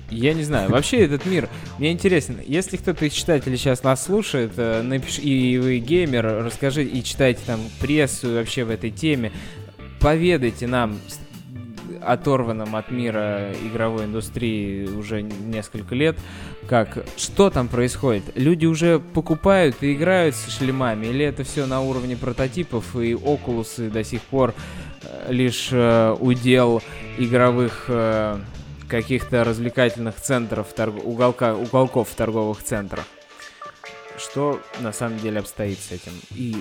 [0.10, 4.54] Я не знаю, вообще этот мир, мне интересно, если кто-то из читателей сейчас нас слушает,
[4.58, 5.20] э, напиш...
[5.20, 9.32] и вы геймер, расскажи и читайте там прессу вообще в этой теме,
[10.00, 10.98] поведайте нам,
[12.02, 16.18] оторванным от мира игровой индустрии уже несколько лет,
[16.68, 18.24] как что там происходит?
[18.36, 23.90] Люди уже покупают и играют с шлемами, или это все на уровне прототипов и окулусы
[23.90, 24.54] до сих пор
[25.04, 26.82] э, лишь э, удел
[27.18, 28.40] игровых э,
[28.88, 33.06] каких-то развлекательных центров, торг- уголка, уголков торговых центрах?
[34.18, 36.12] Что на самом деле обстоит с этим?
[36.36, 36.56] И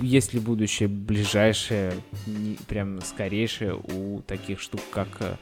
[0.00, 1.92] есть ли будущее ближайшее,
[2.26, 5.36] не- прям скорейшее у таких штук, как э,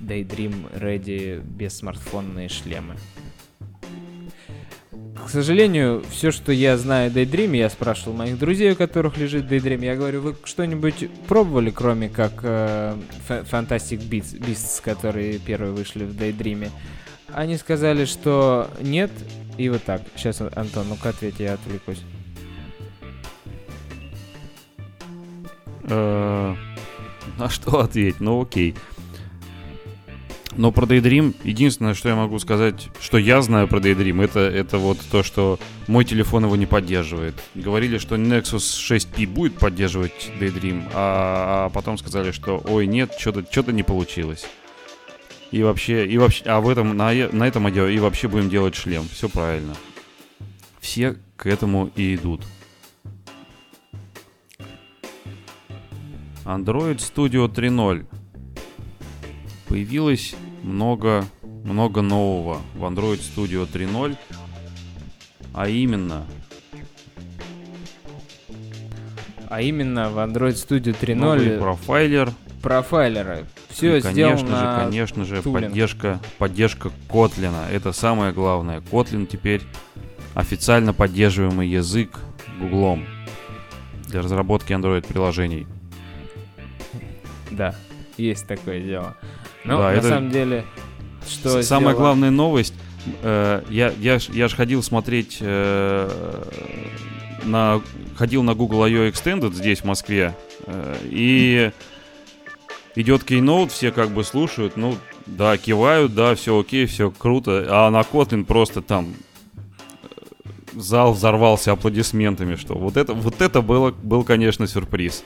[0.00, 2.96] Daydream Ready бессмартфонные шлемы?
[5.24, 9.44] К сожалению, все, что я знаю о Daydream, я спрашивал моих друзей, у которых лежит
[9.50, 12.96] Daydream, я говорю, вы что-нибудь пробовали, кроме как э,
[13.28, 16.68] Fa- Fantastic Beasts, которые первые вышли в Daydream?
[17.32, 19.10] Они сказали, что нет,
[19.58, 20.02] и вот так.
[20.16, 22.02] Сейчас, Антон, ну-ка ответь, я отвлекусь.
[25.84, 26.54] Э,
[27.38, 28.20] На что ответить?
[28.20, 28.74] Ну окей.
[30.54, 34.76] Но про Daydream, единственное, что я могу сказать, что я знаю про Daydream, это, это
[34.76, 37.34] вот то, что мой телефон его не поддерживает.
[37.54, 43.46] Говорили, что Nexus 6P будет поддерживать Daydream, а, а потом сказали, что ой, нет, что-то
[43.50, 44.46] что не получилось.
[45.52, 48.74] И вообще, и вообще, а в этом, на, на этом одео и вообще будем делать
[48.74, 49.06] шлем.
[49.12, 49.74] Все правильно.
[50.80, 52.42] Все к этому и идут.
[56.44, 58.06] Android Studio 3.0.
[59.68, 64.16] Появилось много, много нового в Android Studio 3.0.
[65.54, 66.26] А именно,
[69.50, 72.32] А именно в Android Studio новый 3.0 профайлер.
[72.62, 73.46] профайлеры.
[73.72, 75.68] Все и, сделано конечно же, конечно же, тулинг.
[75.68, 77.54] поддержка, поддержка Kotlin.
[77.72, 78.80] Это самое главное.
[78.80, 79.62] Kotlin теперь
[80.34, 82.10] официально поддерживаемый язык
[82.60, 83.06] Гуглом
[84.08, 85.66] для разработки Android-приложений.
[87.50, 87.74] Да,
[88.16, 89.16] есть такое дело.
[89.64, 90.64] Но Да, на это самом деле,
[91.28, 92.74] что Самая сделано- главная новость,
[93.22, 96.44] э, я, я, ж, я ж ходил смотреть э,
[97.44, 97.80] на
[98.16, 99.08] ходил на Google I.O.
[99.08, 100.34] Extended здесь, в Москве,
[100.66, 101.72] э, и
[102.94, 107.90] идет Keynote, все как бы слушают, ну, да, кивают, да, все окей, все круто, а
[107.90, 109.14] на Kotlin просто там
[109.54, 110.06] э,
[110.74, 115.24] зал взорвался аплодисментами, что вот это, вот это было, был, конечно, сюрприз.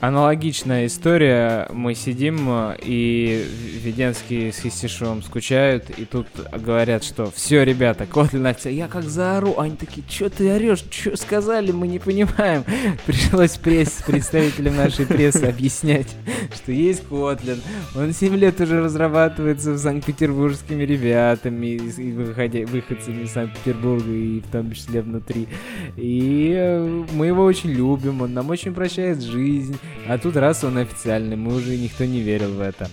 [0.00, 1.66] Аналогичная история.
[1.72, 3.44] Мы сидим, э, и
[3.82, 8.70] Веденский с Хистишевым скучают, и тут говорят, что все, ребята, Котлин акция.
[8.72, 9.58] Я как заору.
[9.58, 10.84] Они такие, что ты орешь?
[10.88, 11.72] Что сказали?
[11.72, 12.62] Мы не понимаем.
[13.06, 16.14] Пришлось пресс, представителям нашей прессы объяснять,
[16.54, 17.60] что есть Котлин.
[17.96, 24.40] Он 7 лет уже разрабатывается в санкт-петербургскими ребятами, с- и выходя, выходцами из Санкт-Петербурга, и
[24.42, 25.48] в том числе внутри.
[25.96, 29.76] И э, мы его очень любим, он нам очень прощает жизнь.
[30.08, 32.88] А тут раз он официальный, мы уже никто не верил в это.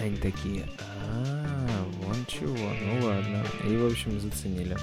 [0.00, 0.64] Они такие,
[1.08, 1.66] а,
[2.02, 3.44] вон чего, ну ладно.
[3.68, 4.76] И, в общем, заценили.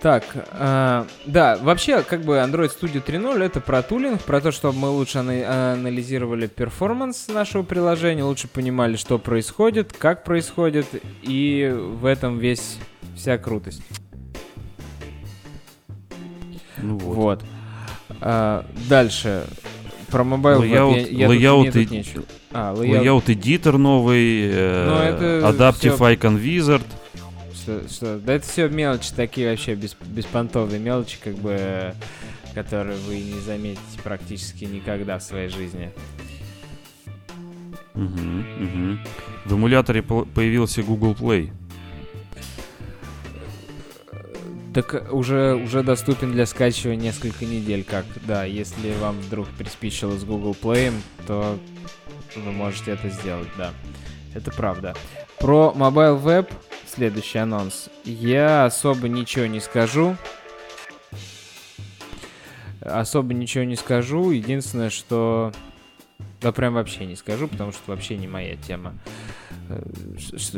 [0.00, 4.78] Так, а, да, вообще, как бы Android Studio 3.0 это про тулинг, про то, чтобы
[4.78, 10.86] мы лучше ана- анализировали перформанс нашего приложения, лучше понимали, что происходит, как происходит,
[11.22, 12.78] и в этом весь
[13.16, 13.82] вся крутость.
[16.80, 17.42] Ну вот.
[17.42, 17.44] Вот.
[18.20, 19.44] А, дальше.
[20.10, 22.04] Про mobile Layout- я, я тут и-.
[22.52, 23.28] А, layout.
[23.28, 26.82] Layout Editor новый, э, Ну, Adaptive всё- Icon Wizard.
[27.54, 28.18] Что, что?
[28.18, 31.92] Да это все мелочи такие вообще бес, беспонтовые мелочи, как бы, э,
[32.54, 35.90] которые вы не заметите практически никогда в своей жизни.
[37.94, 39.00] Мгм, мгм.
[39.44, 41.50] В эмуляторе по- появился Google Play.
[44.78, 50.22] Так уже, уже доступен для скачивания несколько недель, как, да, если вам вдруг приспичило с
[50.22, 50.92] Google Play,
[51.26, 51.58] то
[52.36, 53.72] вы можете это сделать, да.
[54.36, 54.94] Это правда.
[55.40, 56.52] Про Mobile Web
[56.86, 57.88] следующий анонс.
[58.04, 60.16] Я особо ничего не скажу.
[62.80, 64.30] Особо ничего не скажу.
[64.30, 65.52] Единственное, что...
[66.40, 68.94] Да прям вообще не скажу, потому что вообще не моя тема.
[69.68, 69.82] Э,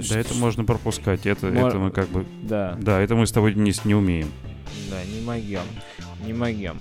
[0.08, 1.26] да это можно пропускать.
[1.26, 2.26] Это, это мы как бы...
[2.42, 2.76] Да.
[2.80, 4.30] Да, это мы с тобой, Денис, не умеем.
[4.90, 5.64] Да, не могем.
[6.24, 6.80] Не могем.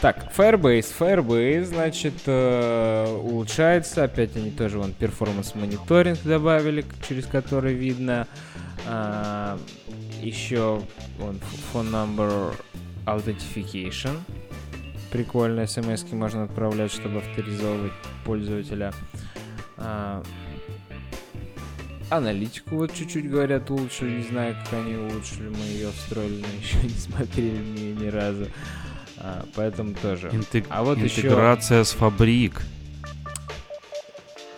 [0.00, 0.92] Так, Firebase.
[0.98, 4.04] Firebase, значит, э, улучшается.
[4.04, 8.26] Опять они тоже вон performance monitoring добавили, через который видно.
[8.86, 9.56] Э,
[10.20, 10.82] еще
[11.18, 11.38] вон
[11.72, 12.54] phone number
[13.06, 14.18] authentication.
[15.10, 17.92] Прикольно, смс можно отправлять, чтобы авторизовывать
[18.24, 18.92] пользователя.
[19.76, 20.22] Э,
[22.10, 24.18] аналитику вот чуть-чуть, говорят, улучшили.
[24.18, 25.48] Не знаю, как они улучшили.
[25.48, 28.46] Мы ее встроили, но еще не смотрели ни, ни разу.
[29.18, 30.30] А, поэтому тоже.
[30.32, 30.66] Интег...
[30.68, 31.90] А вот Интеграция еще...
[31.90, 32.62] с фабрик.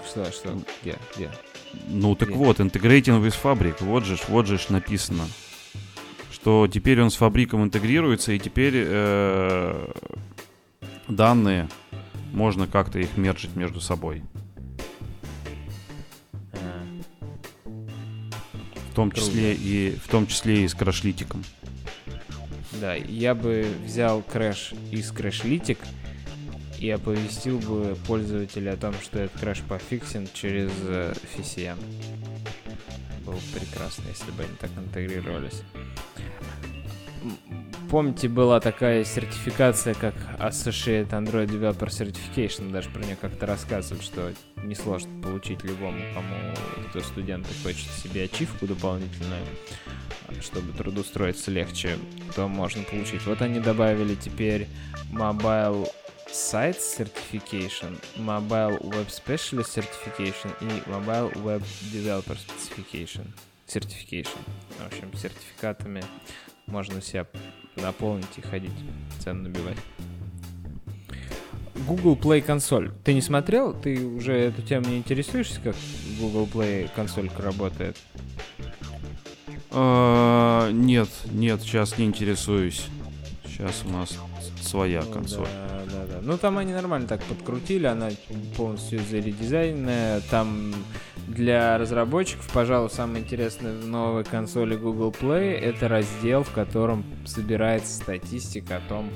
[0.06, 0.58] Что, что?
[0.82, 0.96] Где?
[1.14, 1.30] Где?
[1.88, 2.38] Ну так Где?
[2.38, 3.80] вот, integrating with фабрик.
[3.80, 5.24] Вот же, вот же написано.
[6.32, 9.92] Что теперь он с Fabric ом интегрируется, и теперь э,
[11.08, 11.68] данные
[12.32, 14.22] можно как-то их мержить между собой.
[18.96, 21.44] Том числе и в том числе и с Crashlytics ом.
[22.80, 25.78] Да, я бы взял крэш из Crashlytics
[26.78, 31.78] и оповестил бы пользователя о том, что этот крэш пофиксен через FCM.
[31.78, 35.62] Э, Было бы прекрасно, если бы они так интегрировались.
[37.90, 44.32] Помните, была такая сертификация, как Associate Android Developer Certification, даже про нее как-то рассказывают, что
[44.64, 46.34] несложно получить любому, кому
[46.90, 49.44] кто студент хочет себе ачивку дополнительную
[50.40, 51.98] чтобы трудоустроиться легче,
[52.34, 53.24] то можно получить.
[53.26, 54.66] Вот они добавили теперь
[55.12, 55.88] Mobile
[56.28, 63.26] Site Certification, Mobile Web Specialist Certification и Mobile Web Developer Certification.
[63.66, 64.38] Certification.
[64.78, 66.02] В общем, сертификатами
[66.66, 67.26] можно себя
[67.76, 68.72] наполнить и ходить,
[69.20, 69.76] цену набивать.
[71.86, 72.90] Google Play консоль.
[73.04, 73.72] Ты не смотрел?
[73.74, 75.76] Ты уже эту тему не интересуешься, как
[76.18, 77.96] Google Play консолька работает?
[79.70, 82.86] А, нет, нет, сейчас не интересуюсь.
[83.46, 84.18] Сейчас у нас
[84.60, 85.46] своя ну, консоль.
[85.46, 86.18] Да, да, да.
[86.22, 88.10] Ну там они нормально так подкрутили, она
[88.56, 90.22] полностью заредизайненная.
[90.30, 90.74] Там
[91.26, 97.94] для разработчиков, пожалуй, самое интересное в новой консоли Google Play это раздел, в котором собирается
[97.94, 99.10] статистика о том,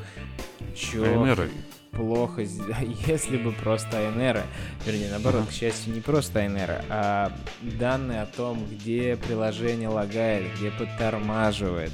[0.74, 1.04] что
[1.92, 2.42] плохо,
[3.06, 4.42] если бы просто Айнера,
[4.86, 10.70] вернее, наоборот, к счастью, не просто Айнера, а данные о том, где приложение лагает, где
[10.70, 11.92] подтормаживает,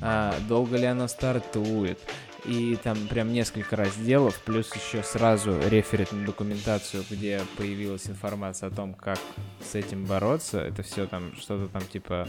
[0.00, 1.98] а, долго ли оно стартует,
[2.46, 8.72] и там прям несколько разделов, плюс еще сразу реферит на документацию, где появилась информация о
[8.72, 9.18] том, как
[9.60, 10.60] с этим бороться.
[10.60, 12.28] Это все там что-то там типа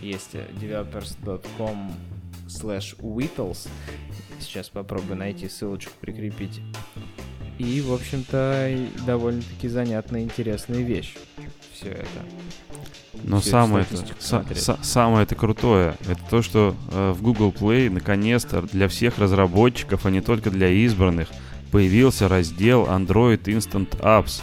[0.00, 1.92] есть developers.com
[2.48, 3.68] slash whittles,
[4.40, 6.60] Сейчас попробую найти ссылочку, прикрепить.
[7.58, 11.16] И, в общем-то, довольно-таки занятная, интересная вещь.
[11.76, 12.06] Все это.
[13.24, 14.04] Но самое это,
[14.54, 20.06] са, самое это крутое, это то, что э, в Google Play наконец-то для всех разработчиков,
[20.06, 21.28] а не только для избранных,
[21.72, 24.42] появился раздел Android Instant Apps.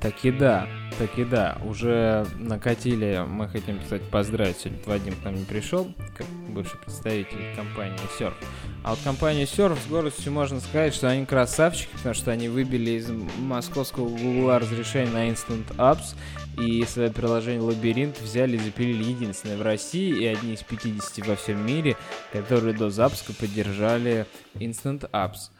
[0.00, 0.68] Так и да.
[0.98, 5.92] Так и да, уже накатили, мы хотим, кстати, поздравить, сегодня Вадим к нам не пришел,
[6.16, 8.32] как бывший представитель компании Surf.
[8.82, 12.92] А вот компания Surf с гордостью можно сказать, что они красавчики, потому что они выбили
[12.92, 16.14] из московского Google разрешение на Instant Apps
[16.58, 21.36] и свое приложение Лабиринт взяли и запилили единственное в России и одни из 50 во
[21.36, 21.96] всем мире,
[22.32, 25.50] которые до запуска поддержали Instant Apps.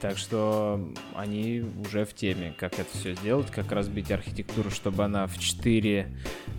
[0.00, 0.80] Так что
[1.14, 6.08] они уже в теме, как это все сделать, как разбить архитектуру, чтобы она в 4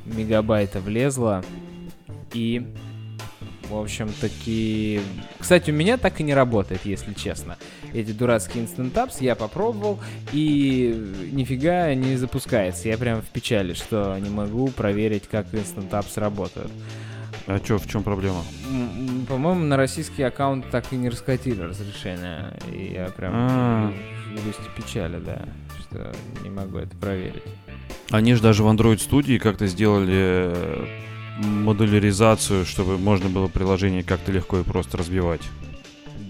[0.05, 1.43] мегабайта влезла.
[2.33, 2.65] И,
[3.69, 5.02] в общем, таки...
[5.40, 7.58] Кстати, у меня так и не работает, если честно.
[7.94, 10.00] Эти дурацкие Instant Apps я попробовал,
[10.33, 12.90] и нифига не запускается.
[12.90, 16.71] Я прям в печали, что не могу проверить, как Instant Apps работают.
[17.48, 18.44] А что, в чем проблема?
[19.27, 22.58] По-моему, на российский аккаунт так и не раскатили разрешение.
[22.71, 23.94] И я прям а.
[24.35, 25.48] в грусти печали, да,
[25.79, 26.12] что
[26.44, 27.44] не могу это проверить.
[28.10, 30.85] Они же даже в Android Studio как-то сделали э,
[31.42, 35.42] модуляризацию, чтобы можно было приложение как-то легко и просто разбивать.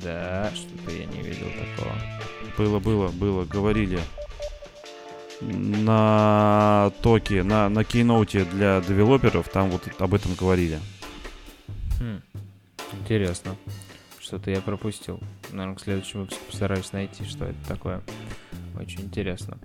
[0.03, 1.95] Да, что-то я не видел такого.
[2.57, 3.99] Было, было, было, говорили
[5.41, 10.80] на токе, на, на кейноуте для девелоперов, там вот об этом говорили.
[11.99, 12.22] Хм.
[13.01, 13.55] Интересно.
[14.20, 15.20] Что-то я пропустил.
[15.51, 18.01] Наверное, к следующему выпуску постараюсь найти, что это такое.
[18.80, 19.57] Очень интересно.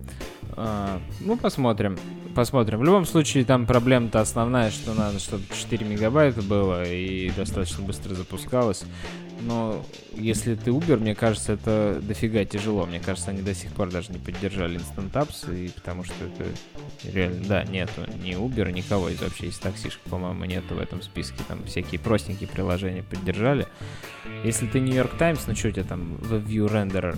[0.51, 1.97] А, ну, посмотрим.
[2.35, 2.79] Посмотрим.
[2.79, 8.13] В любом случае, там проблема-то основная, что надо, чтобы 4 мегабайта было и достаточно быстро
[8.13, 8.83] запускалось.
[9.41, 12.85] Но если ты Uber, мне кажется, это дофига тяжело.
[12.85, 16.49] Мне кажется, они до сих пор даже не поддержали Instant Apps, и потому что это
[17.03, 17.45] реально...
[17.45, 21.37] Да, нету ни Uber, никого из вообще из таксишек, по-моему, нету в этом списке.
[21.47, 23.67] Там всякие простенькие приложения поддержали.
[24.43, 27.17] Если ты New York Times, ну что у тебя там, WebView Renderer на...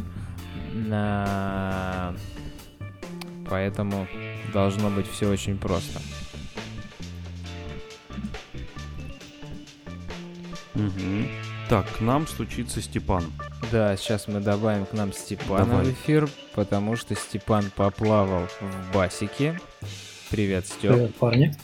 [3.49, 4.07] Поэтому
[4.53, 5.99] должно быть все очень просто.
[10.75, 11.27] Угу.
[11.69, 13.23] Так, к нам стучится Степан.
[13.71, 15.85] Да, сейчас мы добавим к нам Степана Давай.
[15.85, 19.59] в эфир, потому что Степан поплавал в басике.
[20.29, 20.93] Привет, Степ.
[20.93, 21.55] Привет, парни.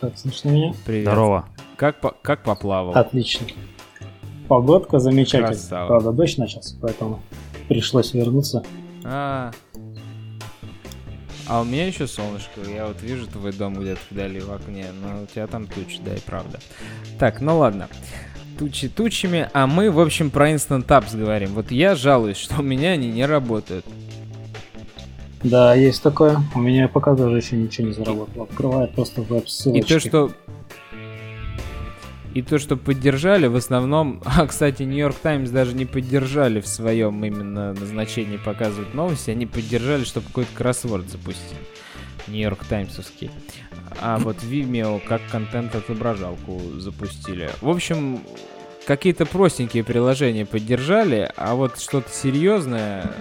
[0.00, 0.74] Как слышно меня?
[0.86, 1.06] Привет.
[1.06, 1.48] Здорово.
[1.76, 2.94] Как, по как поплавал?
[2.94, 3.46] Отлично.
[4.48, 5.86] Погодка замечательная.
[5.86, 7.20] Правда, дождь начался, поэтому
[7.68, 8.64] пришлось вернуться.
[9.04, 9.52] А,
[11.46, 12.60] а у меня еще солнышко.
[12.66, 16.14] Я вот вижу твой дом где-то вдали в окне, но у тебя там тучи, да
[16.14, 16.58] и правда.
[17.18, 17.88] Так, ну ладно
[18.58, 21.50] тучи тучами, а мы, в общем, про Instant Apps говорим.
[21.54, 23.84] Вот я жалуюсь, что у меня они не работают.
[25.42, 26.40] Да, есть такое.
[26.54, 28.44] У меня пока даже еще ничего не заработало.
[28.44, 29.84] Открывает просто веб-ссылочки.
[29.84, 30.30] И то, что
[32.34, 37.24] и то, что поддержали, в основном, а, кстати, York Times даже не поддержали в своем
[37.24, 41.58] именно назначении показывать новости, они поддержали, чтобы какой-то кроссворд запустить.
[42.26, 43.30] York Таймсовский.
[44.00, 47.50] А вот Vimeo как контент-отображалку запустили.
[47.60, 48.20] В общем,
[48.86, 53.12] какие-то простенькие приложения поддержали, а вот что-то серьезное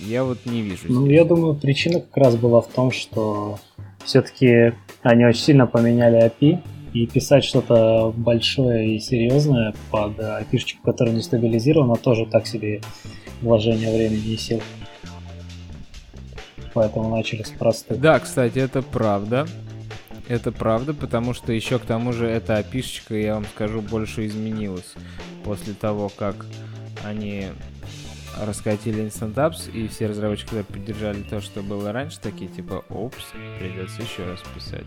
[0.00, 0.84] я вот не вижу.
[0.88, 3.58] Ну, я думаю, причина как раз была в том, что
[4.04, 6.60] все-таки они очень сильно поменяли API,
[6.94, 12.80] и писать что-то большое и серьезное под API, которая не стабилизирована, тоже так себе
[13.42, 14.62] вложение времени и сил
[16.74, 17.98] поэтому начали с простых.
[18.00, 19.46] Да, кстати, это правда.
[20.26, 24.94] Это правда, потому что еще к тому же эта опишечка, я вам скажу, больше изменилась
[25.44, 26.46] после того, как
[27.04, 27.48] они
[28.40, 33.22] раскатили Instant Apps, и все разработчики, поддержали то, что было раньше, такие типа, опс,
[33.60, 34.86] придется еще раз писать.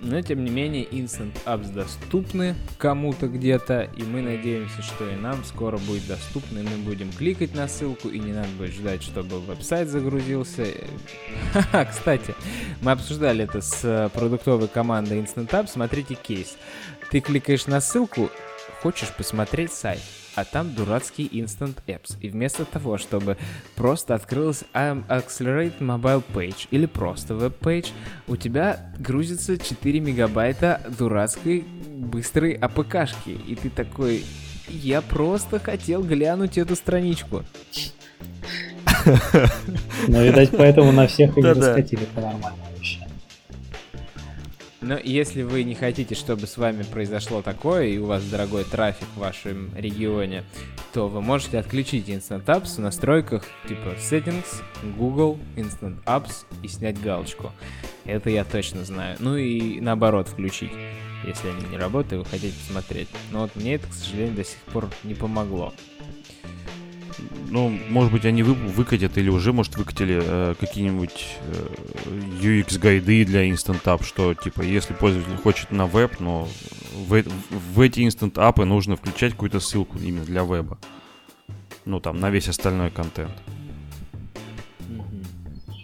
[0.00, 5.42] Но, тем не менее, Instant Apps доступны кому-то где-то, и мы надеемся, что и нам
[5.44, 9.40] скоро будет доступно, и мы будем кликать на ссылку, и не надо будет ждать, чтобы
[9.40, 10.66] веб-сайт загрузился.
[11.90, 12.34] Кстати,
[12.82, 15.68] мы обсуждали это с продуктовой командой Instant Apps.
[15.72, 16.56] Смотрите кейс.
[17.10, 18.30] Ты кликаешь на ссылку,
[18.82, 20.00] хочешь посмотреть сайт
[20.36, 22.16] а там дурацкий Instant Apps.
[22.20, 23.36] И вместо того, чтобы
[23.74, 27.90] просто открылась Accelerate Mobile Page или просто веб-пейдж,
[28.28, 33.30] у тебя грузится 4 мегабайта дурацкой быстрой APK шки.
[33.30, 34.24] И ты такой,
[34.68, 37.42] я просто хотел глянуть эту страничку.
[40.08, 42.66] Ну, видать, поэтому на всех и не раскатили по-нормальному.
[44.86, 49.08] Но если вы не хотите, чтобы с вами произошло такое, и у вас дорогой трафик
[49.16, 50.44] в вашем регионе,
[50.92, 54.62] то вы можете отключить Instant Apps в настройках типа Settings,
[54.96, 57.50] Google, Instant Apps и снять галочку.
[58.04, 59.16] Это я точно знаю.
[59.18, 60.70] Ну и наоборот включить,
[61.26, 63.08] если они не работают, и вы хотите посмотреть.
[63.32, 65.74] Но вот мне это, к сожалению, до сих пор не помогло
[67.50, 72.10] ну, может быть, они вы, выкатят или уже, может, выкатили э, какие-нибудь э,
[72.42, 76.48] UX-гайды для Instant App, что, типа, если пользователь хочет на веб, но
[77.08, 77.22] в,
[77.74, 80.78] в эти Instant App нужно включать какую-то ссылку именно для веба.
[81.84, 83.32] Ну, там, на весь остальной контент.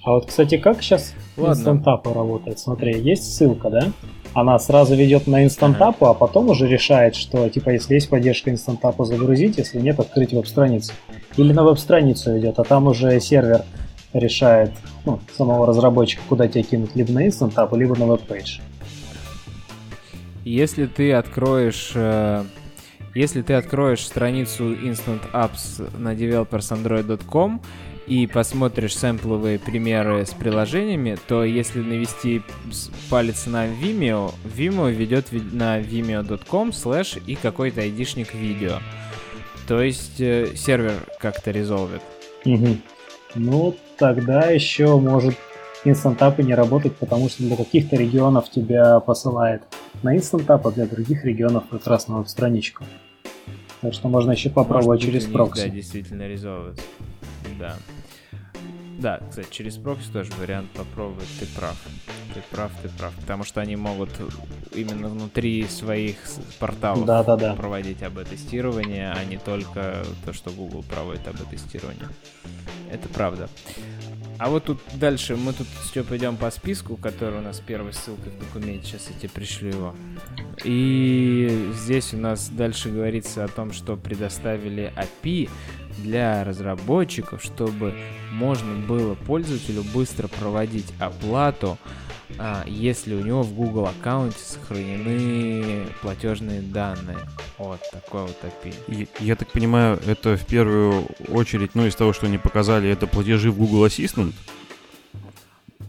[0.05, 1.71] А вот, кстати, как сейчас Ладно.
[1.71, 2.59] Instant App работает?
[2.59, 3.93] Смотри, есть ссылка, да?
[4.35, 8.81] Она сразу ведет на App, а потом уже решает, что, типа, если есть поддержка Instant
[8.81, 10.93] App, загрузить, если нет, открыть веб-страницу.
[11.37, 13.63] Или на веб-страницу идет, а там уже сервер
[14.15, 14.73] решает
[15.05, 18.61] ну, самого разработчика, куда тебя кинуть, либо на App, либо на веб-пейдж.
[20.45, 22.45] Если ты откроешь э,
[23.15, 27.61] если ты откроешь страницу Instant Apps на developers.android.com
[28.13, 32.43] и посмотришь сэмпловые примеры с приложениями, то если навести
[33.09, 38.81] палец на Vimeo, Vimeo ведет на vimeo.com slash и какой-то айдишник видео.
[39.67, 42.03] То есть э, сервер как-то резолвит.
[42.45, 42.77] Угу.
[43.37, 45.35] Ну, тогда еще может
[45.87, 49.63] инстантапы не работать, потому что для каких-то регионов тебя посылает
[50.03, 51.79] на инстантап, а для других регионов на
[52.19, 52.85] веб-страничку.
[53.81, 55.63] Так что можно еще попробовать Может, через прокси.
[55.63, 56.79] Да, действительно резолвит.
[57.59, 57.77] Да.
[59.03, 61.27] Да, кстати, через прокси тоже вариант попробовать.
[61.41, 61.77] Ты прав.
[62.35, 63.13] Ты прав, ты прав.
[63.17, 64.11] Потому что они могут
[64.73, 66.19] именно внутри своих
[66.61, 67.55] порталов да, да, да.
[67.55, 72.07] проводить АБ-тестирование, а не только то, что Google проводит АБ-тестирование.
[72.93, 73.49] Это правда.
[74.39, 78.33] А вот тут дальше, мы тут все пойдем по списку, который у нас первой ссылкой
[78.33, 79.95] в документе, сейчас я тебе пришлю его.
[80.65, 85.49] И здесь у нас дальше говорится о том, что предоставили API
[85.99, 87.95] для разработчиков, чтобы
[88.33, 91.79] можно было пользователю быстро проводить оплату,
[92.39, 97.19] а, если у него в Google аккаунте сохранены платежные данные.
[97.59, 98.75] Вот такой вот API.
[98.89, 103.07] Я, я так понимаю, это в первую очередь, ну, из того, что они показали, это
[103.07, 104.33] платежи в Google Assistant?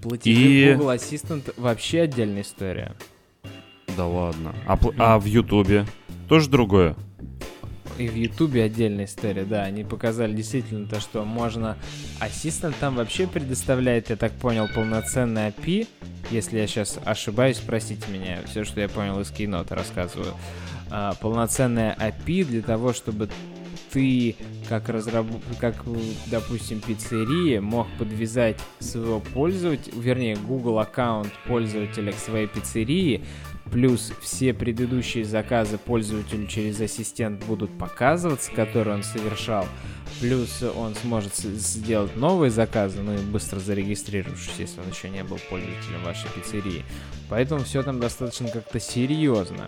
[0.02, 0.74] Платежи И...
[0.74, 2.94] в Google Assistant вообще отдельная история.
[3.96, 4.54] Да ладно.
[4.66, 5.86] А, а в Ютубе
[6.28, 6.96] тоже другое?
[7.98, 11.78] И в Ютубе отдельная история, да, они показали действительно то, что можно...
[12.20, 15.88] Ассистент там вообще предоставляет, я так понял, полноценный API,
[16.32, 20.34] если я сейчас ошибаюсь, простите меня, все, что я понял из кейнота рассказываю.
[20.90, 23.30] А, полноценная API для того, чтобы
[23.92, 24.36] ты,
[24.68, 25.28] как разраб...
[25.60, 25.76] как,
[26.28, 33.24] допустим, пиццерия, мог подвязать своего пользователя, вернее, Google аккаунт пользователя к своей пиццерии,
[33.74, 39.66] плюс все предыдущие заказы пользователю через ассистент будут показываться, которые он совершал,
[40.22, 45.40] плюс он сможет сделать новые заказы, ну и быстро зарегистрировавшись, если он еще не был
[45.50, 46.86] пользователем вашей пиццерии.
[47.30, 49.68] Поэтому все там достаточно как-то серьезно.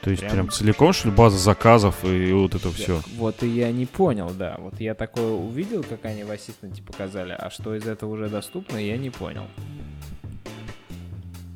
[0.00, 3.00] То есть прям, прям целиком, что ли, база заказов и вот это все?
[3.14, 4.56] Вот и я не понял, да.
[4.58, 8.78] Вот я такое увидел, как они в ассистенте показали, а что из этого уже доступно,
[8.78, 9.46] я не понял.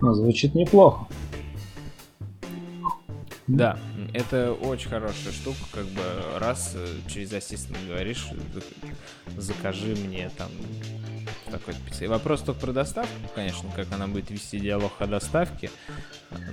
[0.00, 1.06] Ну, звучит неплохо.
[3.46, 3.78] Да,
[4.12, 6.02] это очень хорошая штука, как бы
[6.40, 8.28] раз э, через ассистент говоришь,
[9.36, 10.48] закажи мне там
[11.50, 12.08] такой пиццы.
[12.08, 15.70] Вопрос только про доставку, конечно, как она будет вести диалог о доставке.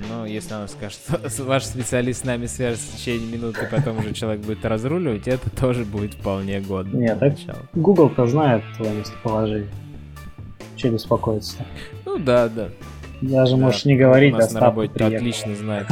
[0.10, 4.14] Но если она скажет, что ваш специалист с нами свяжется в течение минуты, потом уже
[4.14, 6.96] человек будет разруливать, это тоже будет вполне годно.
[6.98, 7.34] Нет, так
[7.74, 9.70] Google-то знает твое местоположение.
[10.76, 11.66] Че беспокоиться
[12.06, 12.70] Ну да, да.
[13.30, 15.88] Даже да, можешь не говорить, у нас на работе отлично знает.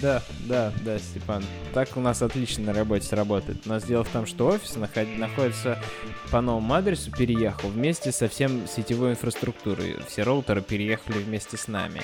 [0.00, 1.42] Да, да, да, Степан.
[1.74, 3.66] Так у нас отлично на работе сработает.
[3.66, 5.78] У нас дело в том, что офис находится
[6.30, 9.96] по новому адресу, переехал вместе со всем сетевой инфраструктурой.
[10.06, 12.00] Все роутеры переехали вместе с нами.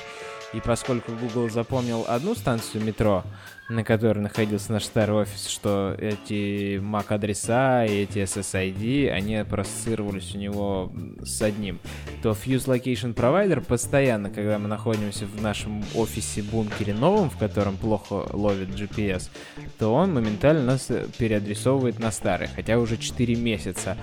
[0.53, 3.25] И поскольку Google запомнил одну станцию метро,
[3.69, 10.39] на которой находился наш старый офис, что эти MAC-адреса и эти SSID, они проассоциировались у
[10.39, 10.93] него
[11.23, 11.81] с одним,
[12.23, 18.27] то Fuse Location Provider постоянно, когда мы находимся в нашем офисе-бункере новом, в котором плохо
[18.33, 19.31] ловит GPS,
[19.79, 23.97] то он моментально нас переадресовывает на старый, хотя уже 4 месяца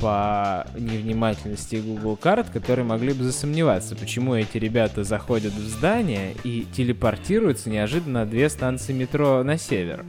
[0.00, 6.66] по невнимательности Google карт, которые могли бы засомневаться, почему эти ребята заходят в здание и
[6.72, 10.04] телепортируются неожиданно на две станции метро на север.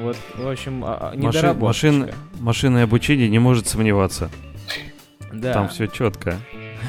[0.00, 1.64] Вот, в общем, а, а, недоработка.
[1.64, 4.30] Машин, машинное обучение не может сомневаться.
[5.32, 5.52] Да.
[5.52, 6.38] Там все четко.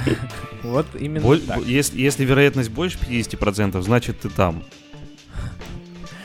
[0.64, 1.60] Вот именно Боль, так.
[1.66, 4.64] Если, если вероятность больше 50%, значит ты там.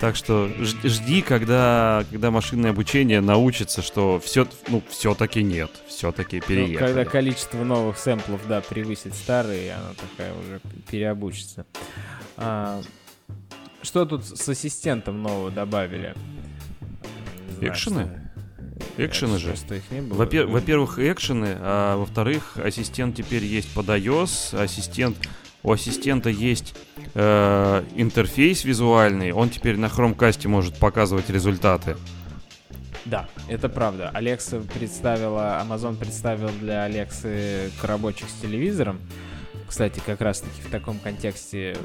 [0.03, 6.48] Так что жди, когда, когда машинное обучение научится, что все, ну, все-таки нет, все-таки ну,
[6.48, 6.72] переехали.
[6.72, 11.66] Ну, когда количество новых сэмплов, да, превысит старые, она такая уже переобучится.
[12.36, 12.82] А,
[13.82, 16.16] что тут с ассистентом нового добавили?
[17.61, 18.28] Экшены?
[18.96, 19.55] Экшены же.
[20.11, 25.16] Во-пер- во-первых, экшены, а во-вторых, ассистент теперь есть под iOS, ассистент
[25.62, 26.74] у ассистента есть
[27.14, 31.96] э, интерфейс визуальный, он теперь на Chromecast может показывать результаты.
[33.04, 34.10] Да, это правда.
[34.14, 39.00] Alexa представила, Amazon представил для Alexa рабочих с телевизором.
[39.66, 41.76] Кстати, как раз-таки в таком контексте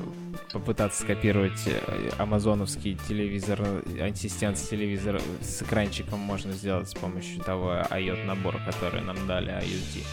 [0.52, 3.66] попытаться скопировать э, амазоновский телевизор,
[4.02, 9.54] ассистент с телевизора с экранчиком можно сделать с помощью того IoT набора, который нам дали,
[9.54, 10.06] IoT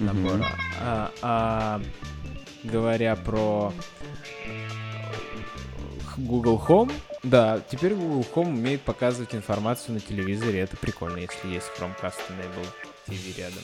[0.00, 0.38] набора.
[0.38, 0.80] Mm-hmm.
[0.80, 1.82] А, а
[2.64, 3.72] говоря про
[6.16, 6.92] Google Home,
[7.22, 10.60] да, теперь Google Home умеет показывать информацию на телевизоре.
[10.60, 12.66] Это прикольно, если есть Chromecast Enable
[13.06, 13.62] TV рядом.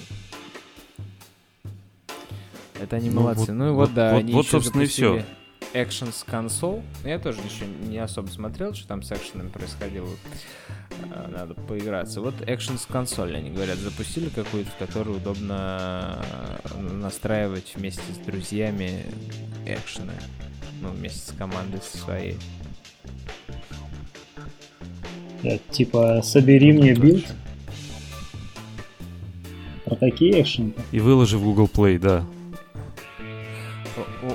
[2.81, 3.47] Это они ну, молодцы.
[3.47, 5.25] Вот, ну и вот, вот да, вот, они вот, собственно, и все.
[5.77, 6.83] Actions Console.
[7.05, 10.09] Я тоже еще не особо смотрел, что там с экшенами происходило.
[11.11, 12.23] А, надо поиграться.
[12.23, 16.25] Вот Actions Console, они говорят, запустили какую-то, в которую удобно
[16.65, 19.05] э, настраивать вместе с друзьями
[19.67, 20.15] экшены.
[20.81, 22.37] Ну, вместе с командой своей.
[25.43, 27.27] Да, типа, собери мне билд.
[29.85, 30.73] Про такие экшены.
[30.91, 32.25] И выложи в Google Play, да.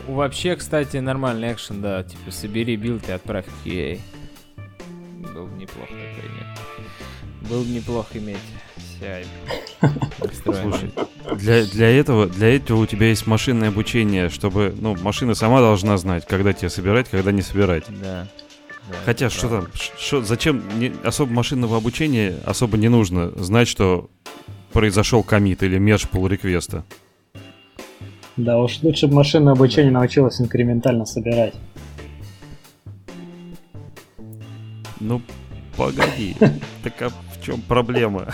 [0.07, 2.03] Вообще, кстати, нормальный экшен, да.
[2.03, 3.99] Типа, собери билд и отправь QA.
[5.33, 7.49] Был бы неплохо такой, нет.
[7.49, 8.37] Был бы неплохо иметь
[8.99, 9.25] CI.
[10.43, 10.91] Слушай,
[11.37, 15.97] для, для, этого, для этого у тебя есть машинное обучение, чтобы, ну, машина сама должна
[15.97, 17.85] знать, когда тебе собирать, когда не собирать.
[17.87, 18.27] Да.
[18.89, 24.09] да Хотя, что там, что, зачем, не, особо машинного обучения особо не нужно знать, что
[24.71, 26.85] произошел комит или меж пул реквеста.
[28.37, 31.53] Да уж лучше бы машинное обучение научилось инкрементально собирать.
[34.99, 35.21] Ну,
[35.75, 36.35] погоди.
[36.83, 38.27] Так а в чем проблема?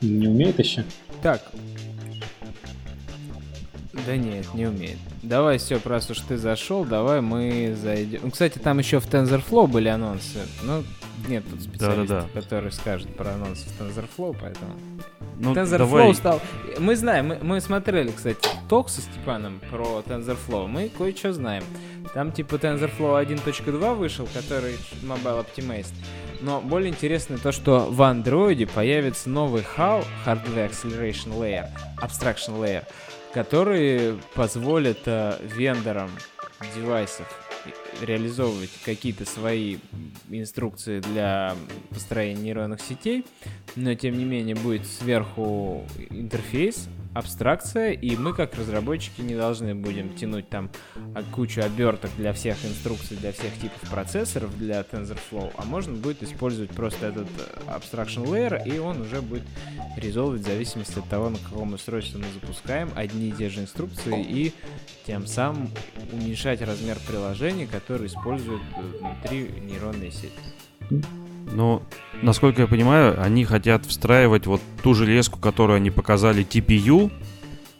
[0.00, 0.84] Не умеет еще?
[1.22, 1.42] Так.
[4.06, 4.98] Да нет, не умеет.
[5.22, 8.20] Давай все, раз уж ты зашел, давай мы зайдем.
[8.24, 10.38] Ну, кстати, там еще в TensorFlow были анонсы.
[10.62, 10.82] Ну,
[11.28, 12.40] нет тут специалиста, да, да, да.
[12.40, 14.72] который скажет про анонсы в TensorFlow, поэтому...
[15.38, 16.14] Ну, TensorFlow давай...
[16.14, 16.40] стал...
[16.78, 20.66] Мы знаем, мы, мы смотрели, кстати, ток со Степаном про TensorFlow.
[20.66, 21.64] Мы кое-что знаем.
[22.14, 25.94] Там типа TensorFlow 1.2 вышел, который Mobile Optimized.
[26.40, 31.68] Но более интересно то, что в Android появится новый HAL, Hardware Acceleration Layer,
[32.00, 32.84] Abstraction Layer,
[33.32, 36.10] который позволит э, вендорам
[36.74, 37.26] девайсов
[38.00, 39.78] реализовывать какие-то свои
[40.30, 41.54] инструкции для
[41.90, 43.24] построения нейронных сетей,
[43.76, 50.14] но тем не менее будет сверху интерфейс, абстракция, и мы как разработчики не должны будем
[50.14, 50.70] тянуть там
[51.32, 56.70] кучу оберток для всех инструкций, для всех типов процессоров, для TensorFlow, а можно будет использовать
[56.70, 59.44] просто этот э, abstraction layer, и он уже будет
[59.96, 64.22] резолвить в зависимости от того, на каком устройстве мы запускаем одни и те же инструкции,
[64.22, 64.52] и
[65.06, 65.70] тем самым
[66.12, 70.30] уменьшать размер приложений, которые используют э, внутри нейронной сети.
[71.52, 71.82] Но,
[72.22, 77.10] насколько я понимаю, они хотят встраивать вот ту железку, которую они показали TPU,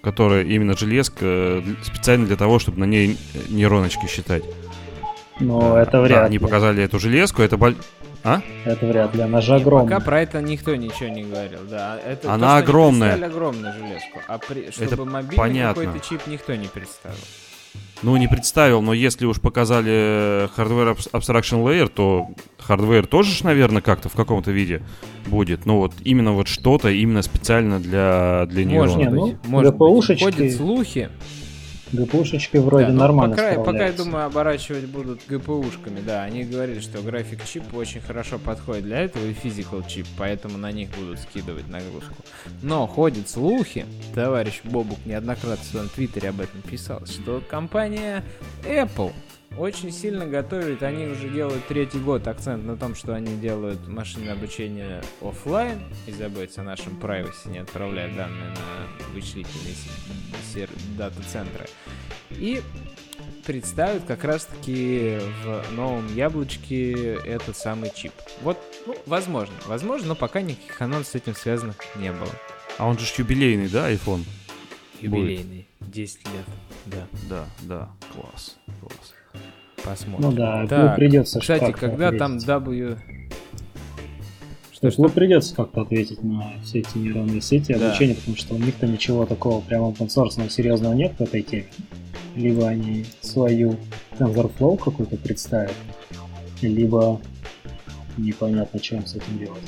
[0.03, 3.17] которая именно железка э, специально для того, чтобы на ней
[3.49, 4.45] нейроночки считать.
[5.39, 6.27] Но а, это вряд да, ли.
[6.27, 7.77] они показали эту железку, это боль...
[8.23, 8.43] А?
[8.67, 9.97] Это вряд ли, она же огромная.
[9.97, 11.99] Пока про это никто ничего не говорил, да.
[12.05, 13.15] Это она то, огромная.
[13.15, 14.71] Они огромную железку, а при...
[14.71, 17.17] чтобы это мобильный какой-то чип никто не представил.
[18.03, 22.29] Ну, не представил, но если уж показали Hardware Abstraction Layer, то
[22.59, 24.83] hardware тоже, наверное, как-то в каком-то виде
[25.27, 25.67] будет.
[25.67, 28.97] Ну, вот именно вот что-то именно специально для, для нейронов.
[28.97, 30.23] Может, ну, может быть.
[30.23, 31.11] Ходят слухи,
[31.93, 36.23] GPU шечки вроде да, ну, нормально пока, пока, я думаю, оборачивать будут GPU шками, да.
[36.23, 40.73] Они говорили, что graphic chip очень хорошо подходит для этого и physical chip, поэтому на
[40.73, 42.15] них будут скидывать нагрузку.
[42.63, 48.25] Но ходят слухи, товарищ Бобук неоднократно в своем твиттере об этом писал, что компания
[48.65, 49.13] Apple
[49.57, 50.83] очень сильно готовят.
[50.83, 56.13] Они уже делают третий год акцент на том, что они делают машинное обучение офлайн и
[56.13, 59.75] заботятся о нашем privacy, не отправляя данные на вычислительные
[60.97, 61.67] дата-центры.
[62.31, 62.63] И
[63.45, 68.13] представят как раз-таки в новом яблочке этот самый чип.
[68.43, 72.31] Вот, ну, возможно, возможно, но пока никаких анонсов с этим связанных не было.
[72.79, 74.25] А он же юбилейный, да, iPhone?
[75.01, 75.93] Юбилейный, Будет.
[75.93, 76.47] 10 лет,
[76.87, 77.07] да.
[77.29, 79.15] Да, да, класс, класс.
[79.85, 80.31] Посмотрим.
[80.31, 82.19] Ну да, так, придется Кстати, когда ответить.
[82.19, 82.99] там W...
[84.73, 85.09] Что, что?
[85.11, 87.89] придется как-то ответить на все эти нейронные сети да.
[87.89, 91.67] обучения, потому что у них-то ничего такого прямо open source серьезного нет в этой теме.
[92.35, 93.77] Либо они свою
[94.19, 95.75] TensorFlow какую-то представят,
[96.63, 97.21] либо
[98.17, 99.63] непонятно, им с этим делать.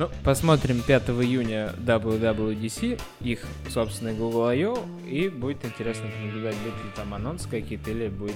[0.00, 6.90] Ну, посмотрим 5 июня WWDC, их собственный Google I.O., и будет интересно наблюдать, будут ли
[6.96, 8.34] там анонсы какие-то, или будет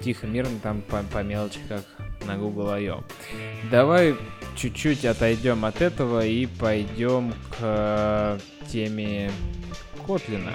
[0.00, 1.84] тихо, мирно там по, по мелочи, как
[2.26, 3.04] на Google I.O.
[3.70, 4.16] Давай
[4.56, 8.38] чуть-чуть отойдем от этого и пойдем к э,
[8.72, 9.30] теме
[10.06, 10.52] Котлина.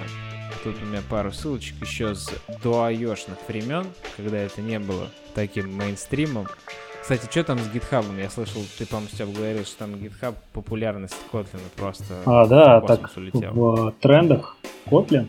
[0.64, 2.28] Тут у меня пару ссылочек еще с
[2.60, 6.48] до айошных времен, когда это не было таким мейнстримом.
[7.06, 8.18] Кстати, что там с гитхабом?
[8.18, 13.12] Я слышал, ты, по-моему, Степ говорил, что там гитхаб популярность Kotlin просто А, да, так
[13.16, 13.52] улетел.
[13.52, 15.28] в трендах Kotlin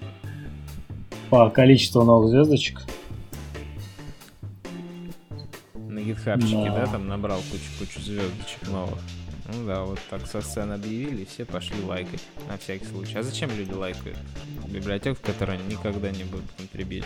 [1.30, 2.82] по количеству новых звездочек.
[5.76, 6.86] На гитхабчике, да.
[6.86, 8.98] да, там набрал кучу-кучу звездочек новых.
[9.54, 13.20] Ну да, вот так со сцены объявили, и все пошли лайкать, на всякий случай.
[13.20, 14.18] А зачем люди лайкают?
[14.68, 17.06] Библиотеку, в которой они никогда не будут контрибить,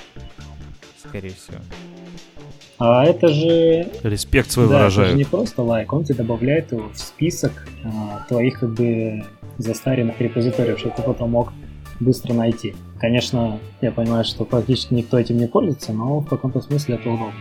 [1.08, 1.58] скорее всего.
[2.80, 3.88] А это же...
[4.04, 5.10] Респект свой да, выражают.
[5.10, 9.24] это же не просто лайк, он тебе добавляет его в список а, твоих как бы
[9.60, 11.54] застаренных репозиториев, чтобы ты потом мог
[12.00, 12.74] быстро найти.
[13.00, 17.34] Конечно, я понимаю, что практически никто этим не пользуется, но в каком-то смысле это удобно.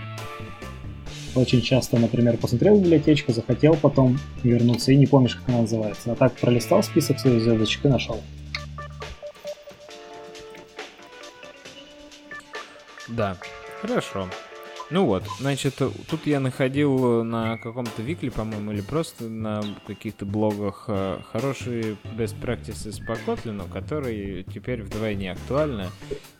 [1.35, 6.13] Очень часто, например, посмотрел библиотечку, захотел потом вернуться и не помнишь, как она называется.
[6.13, 8.21] А так пролистал список своих звездочек и нашел.
[13.11, 13.37] Да,
[13.81, 14.29] хорошо.
[14.91, 20.87] Ну вот, значит, тут я находил на каком-то викле, по-моему, или просто на каких-то блогах
[20.89, 25.91] э, хорошие best practices по Kotlin, которые теперь вдвойне актуальны.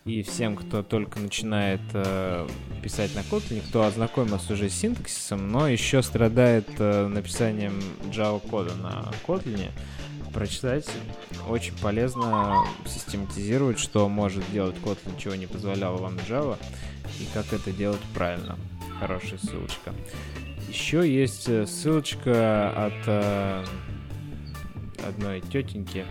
[0.05, 2.49] И всем, кто только начинает э,
[2.83, 8.75] писать на Kotlin, кто ознакомился уже с синтаксисом, но еще страдает э, написанием Java кода
[8.75, 9.71] на Kotlin,
[10.33, 10.87] прочитать.
[11.49, 16.57] Очень полезно систематизировать, что может делать Kotlin, чего не позволяла вам Java,
[17.19, 18.59] и как это делать правильно.
[18.99, 19.95] Хорошая ссылочка.
[20.69, 23.65] Еще есть э, ссылочка от э,
[25.09, 26.05] одной тетеньки,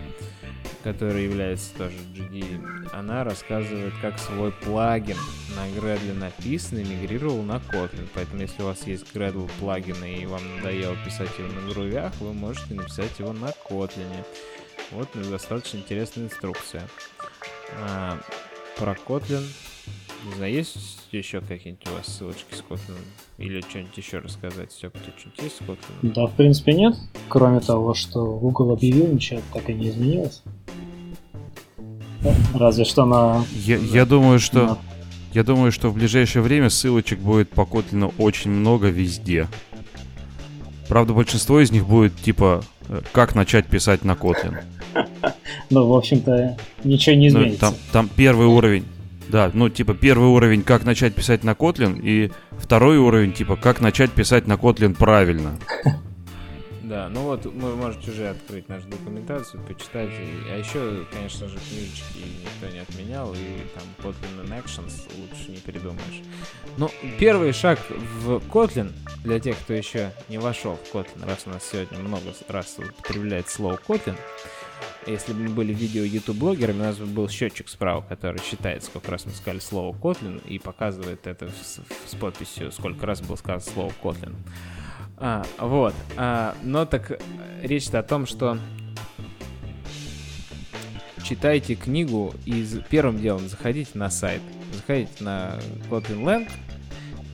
[0.82, 5.16] которая является тоже GD, она рассказывает, как свой плагин
[5.56, 8.08] на Gradle написанный мигрировал на Kotlin.
[8.14, 12.32] Поэтому, если у вас есть Gradle плагин и вам надоело писать его на грувях, вы
[12.32, 14.24] можете написать его на Kotlin.
[14.90, 16.88] Вот достаточно интересная инструкция.
[17.78, 18.18] А,
[18.76, 19.44] про Kotlin.
[20.26, 20.76] Не знаю, есть
[21.12, 22.98] еще какие-нибудь у вас ссылочки с Kotlin?
[23.38, 24.70] Или что-нибудь еще рассказать?
[24.70, 26.12] Все, кто что-нибудь есть с Kotlin?
[26.12, 26.94] Да, в принципе, нет.
[27.28, 30.42] Кроме того, что Google объявил, ничего так и не изменилось.
[32.54, 33.44] Разве что на...
[33.54, 34.66] Я, я думаю, что...
[34.66, 34.78] На...
[35.32, 39.46] Я думаю, что в ближайшее время ссылочек будет по Kotlin очень много везде.
[40.88, 44.58] Правда, большинство из них будет типа э, «Как начать писать на Kotlin».
[45.70, 47.60] Ну, в общем-то, ничего не ну, изменится.
[47.60, 48.84] там, там первый уровень.
[49.30, 53.80] Да, ну, типа, первый уровень, как начать писать на Kotlin, и второй уровень, типа, как
[53.80, 55.58] начать писать на Kotlin правильно.
[56.90, 60.10] Да, ну вот вы можете уже открыть нашу документацию, почитать.
[60.52, 65.58] А еще, конечно же, книжечки никто не отменял, и там Kotlin and Actions лучше не
[65.58, 66.22] придумаешь.
[66.78, 68.90] Но первый шаг в Kotlin,
[69.22, 73.48] для тех, кто еще не вошел в Kotlin, раз у нас сегодня много раз употребляет
[73.48, 74.16] слово Kotlin,
[75.06, 79.10] если бы мы были видео YouTube-блогерами, у нас бы был счетчик справа, который считает, сколько
[79.10, 83.72] раз мы сказали слово Kotlin, и показывает это с, с подписью, сколько раз было сказано
[83.72, 84.34] слово Kotlin.
[85.16, 85.94] А, вот.
[86.16, 87.20] А, но так
[87.62, 88.58] речь-то о том, что
[91.22, 94.42] читайте книгу и первым делом заходите на сайт.
[94.74, 95.58] Заходите на
[95.90, 96.50] Kotlin Lang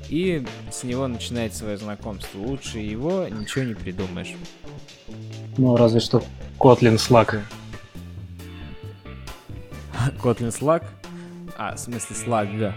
[0.08, 2.38] и с него начинайте свое знакомство.
[2.38, 4.34] Лучше его ничего не придумаешь.
[5.56, 6.22] Ну, разве что
[6.58, 7.40] Kotlin Slack.
[10.22, 10.84] Kotlin Slack?
[11.56, 12.74] А, в смысле Slack, да.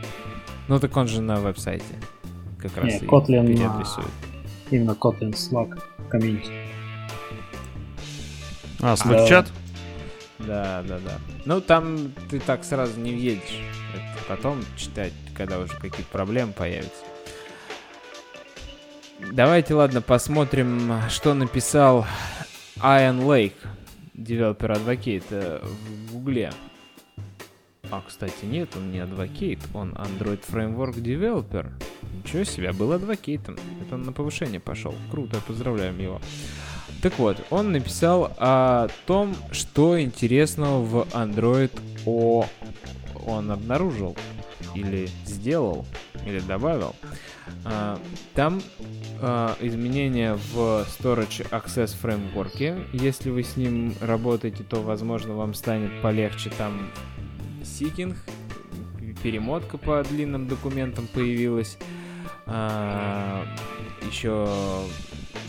[0.68, 1.86] Ну так он же на веб-сайте.
[2.60, 3.48] Как раз Не, и Kotlin
[3.80, 4.08] рисует
[4.72, 6.52] именно Kotlin Slack комьюнити.
[8.82, 9.52] А, Slack чат?
[10.40, 11.20] Да, да, да.
[11.46, 13.62] Ну, там ты так сразу не въедешь.
[13.94, 17.04] Это потом читать, когда уже какие-то проблемы появятся.
[19.34, 22.06] Давайте, ладно, посмотрим, что написал
[22.82, 23.56] Iron Lake,
[24.14, 26.54] девелопер Advocate в Гугле.
[27.92, 31.72] А, кстати, нет, он не Advocate, он Android Framework Developer.
[32.14, 33.58] Ничего себе, был адвокейтом.
[33.82, 34.96] Это он на повышение пошел.
[35.12, 36.22] Круто, поздравляем его.
[37.02, 41.72] Так вот, он написал о том, что интересного в Android
[42.06, 42.46] O
[43.26, 44.16] он обнаружил
[44.76, 45.86] или сделал,
[46.26, 46.96] или добавил.
[47.66, 48.00] А,
[48.34, 48.62] там
[49.22, 52.88] а, изменения в Storage Access Framework.
[52.94, 56.92] Если вы с ним работаете, то, возможно, вам станет полегче там
[57.64, 58.16] сикинг,
[59.24, 61.78] перемотка по длинным документам появилась.
[62.46, 63.46] А,
[64.10, 64.48] еще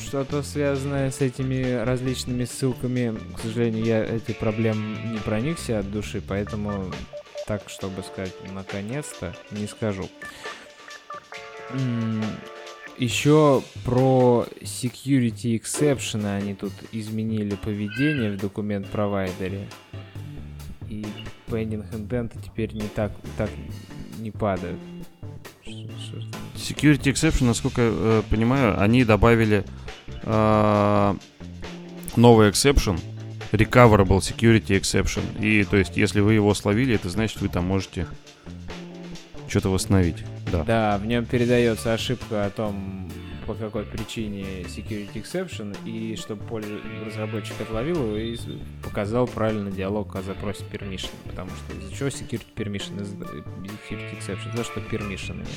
[0.01, 3.17] что-то связанное с этими различными ссылками.
[3.35, 6.91] К сожалению, я эти проблем не проникся от души, поэтому
[7.47, 10.09] так, чтобы сказать наконец-то, не скажу.
[12.99, 19.67] Еще про security exception они тут изменили поведение в документ провайдере.
[20.89, 21.07] И
[21.47, 23.49] pending intent теперь не так, так
[24.19, 24.79] не падают.
[26.55, 29.65] Security exception, насколько я э, понимаю, они добавили
[30.23, 31.15] э,
[32.17, 33.01] новый exception,
[33.53, 35.23] recoverable security exception.
[35.41, 38.07] И то есть, если вы его словили, это значит, вы там можете
[39.49, 40.19] что-то восстановить.
[40.53, 40.65] Да.
[40.65, 43.11] Да, в нем передается ошибка о том,
[43.47, 46.63] по какой причине security exception, и чтобы
[47.05, 48.37] разработчик отловил его и
[48.83, 53.01] показал правильный диалог о запросе permission, потому что из-за чего security permission,
[53.89, 55.49] security exception, за что permission нет.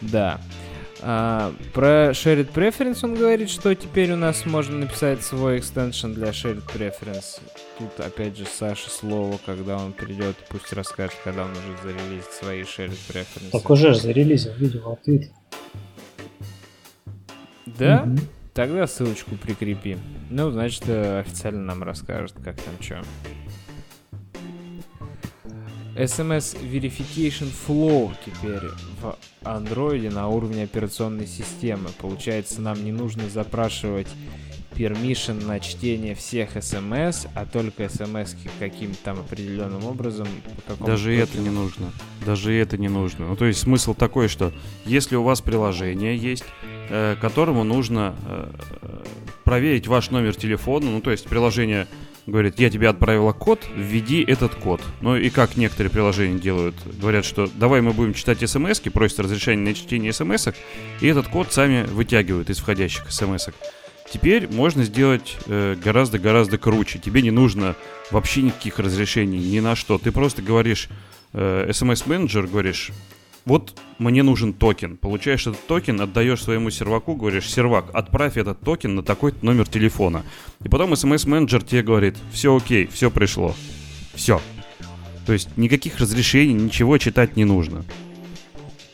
[0.00, 0.40] Да.
[1.00, 6.28] А, про Shared Preference он говорит, что теперь у нас можно написать свой экстеншн для
[6.28, 7.40] Shared Preference.
[7.78, 12.62] Тут опять же Саша слово, когда он придет, пусть расскажет, когда он уже зарелизит свои
[12.62, 13.50] Shared Preference.
[13.52, 15.30] Так уже же зарелизил, видел ответ.
[17.66, 18.02] Да?
[18.06, 18.18] Угу.
[18.54, 19.98] Тогда ссылочку прикрепи.
[20.30, 23.02] Ну, значит, э, официально нам расскажет, как там что.
[25.98, 28.70] SMS Verification Flow теперь
[29.00, 31.88] в Android на уровне операционной системы.
[31.98, 34.06] Получается, нам не нужно запрашивать
[34.76, 40.28] permission на чтение всех смс, а только смс каким-то там определенным образом.
[40.78, 41.90] Даже это не нужно.
[42.24, 43.26] Даже это не нужно.
[43.26, 44.52] Ну, то есть смысл такой, что
[44.84, 46.44] если у вас приложение есть,
[46.90, 48.52] э, которому нужно э,
[49.42, 51.88] проверить ваш номер телефона, ну, то есть приложение
[52.28, 54.80] говорит, я тебе отправила код, введи этот код.
[55.00, 59.68] Ну и как некоторые приложения делают, говорят, что давай мы будем читать смс просят разрешение
[59.70, 60.48] на чтение смс
[61.00, 63.54] и этот код сами вытягивают из входящих смс -ок.
[64.10, 66.98] Теперь можно сделать э, гораздо-гораздо э, круче.
[66.98, 67.76] Тебе не нужно
[68.10, 69.98] вообще никаких разрешений, ни на что.
[69.98, 70.88] Ты просто говоришь,
[71.34, 72.90] э, SMS-менеджер, говоришь,
[73.48, 74.98] вот мне нужен токен.
[74.98, 80.22] Получаешь этот токен, отдаешь своему серваку, говоришь, сервак, отправь этот токен на такой номер телефона.
[80.62, 83.54] И потом SMS-менеджер тебе говорит, все окей, все пришло.
[84.14, 84.40] Все.
[85.24, 87.84] То есть никаких разрешений, ничего читать не нужно.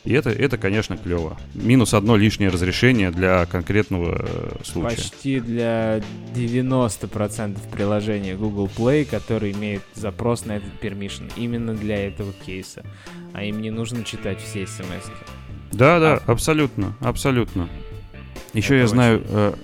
[0.05, 1.39] И это, это конечно, клево.
[1.55, 4.97] Минус одно лишнее разрешение для конкретного э, случая.
[4.97, 6.03] Почти для
[6.35, 12.85] 90% приложений Google Play, которые имеют запрос на этот permission именно для этого кейса.
[13.33, 15.11] А им не нужно читать все смс.
[15.73, 16.33] Да, да, а...
[16.33, 17.69] абсолютно, абсолютно.
[18.53, 19.55] Еще это я знаю, э,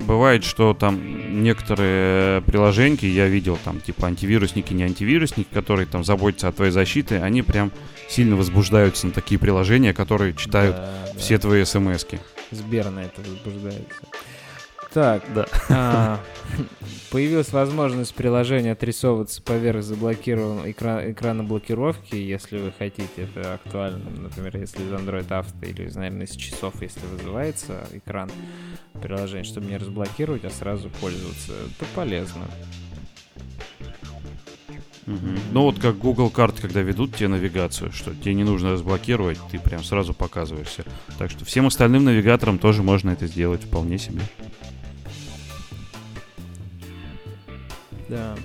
[0.00, 6.48] бывает, что там некоторые приложеньки, я видел там типа антивирусники, не антивирусники, которые там заботятся
[6.48, 7.72] о твоей защите, они прям
[8.08, 11.42] сильно возбуждаются на такие приложения, которые читают да, все да.
[11.42, 12.20] твои смс-ки.
[12.50, 14.00] Сбер на это возбуждается.
[14.92, 15.46] Так, да.
[15.70, 16.20] А,
[17.10, 24.56] появилась возможность приложения отрисовываться поверх заблокированного экра- экрана блокировки, если вы хотите, это актуально, например,
[24.58, 28.30] если из Android Auto или, наверное, из часов, если вызывается экран
[29.00, 31.52] приложения, чтобы не разблокировать, а сразу пользоваться.
[31.52, 32.44] Это полезно.
[35.06, 35.16] Угу.
[35.52, 39.58] Ну вот как Google карты, когда ведут тебе навигацию, что тебе не нужно разблокировать, ты
[39.58, 40.84] прям сразу показываешься.
[41.18, 44.20] Так что всем остальным навигаторам тоже можно это сделать вполне себе.
[48.08, 48.36] Да.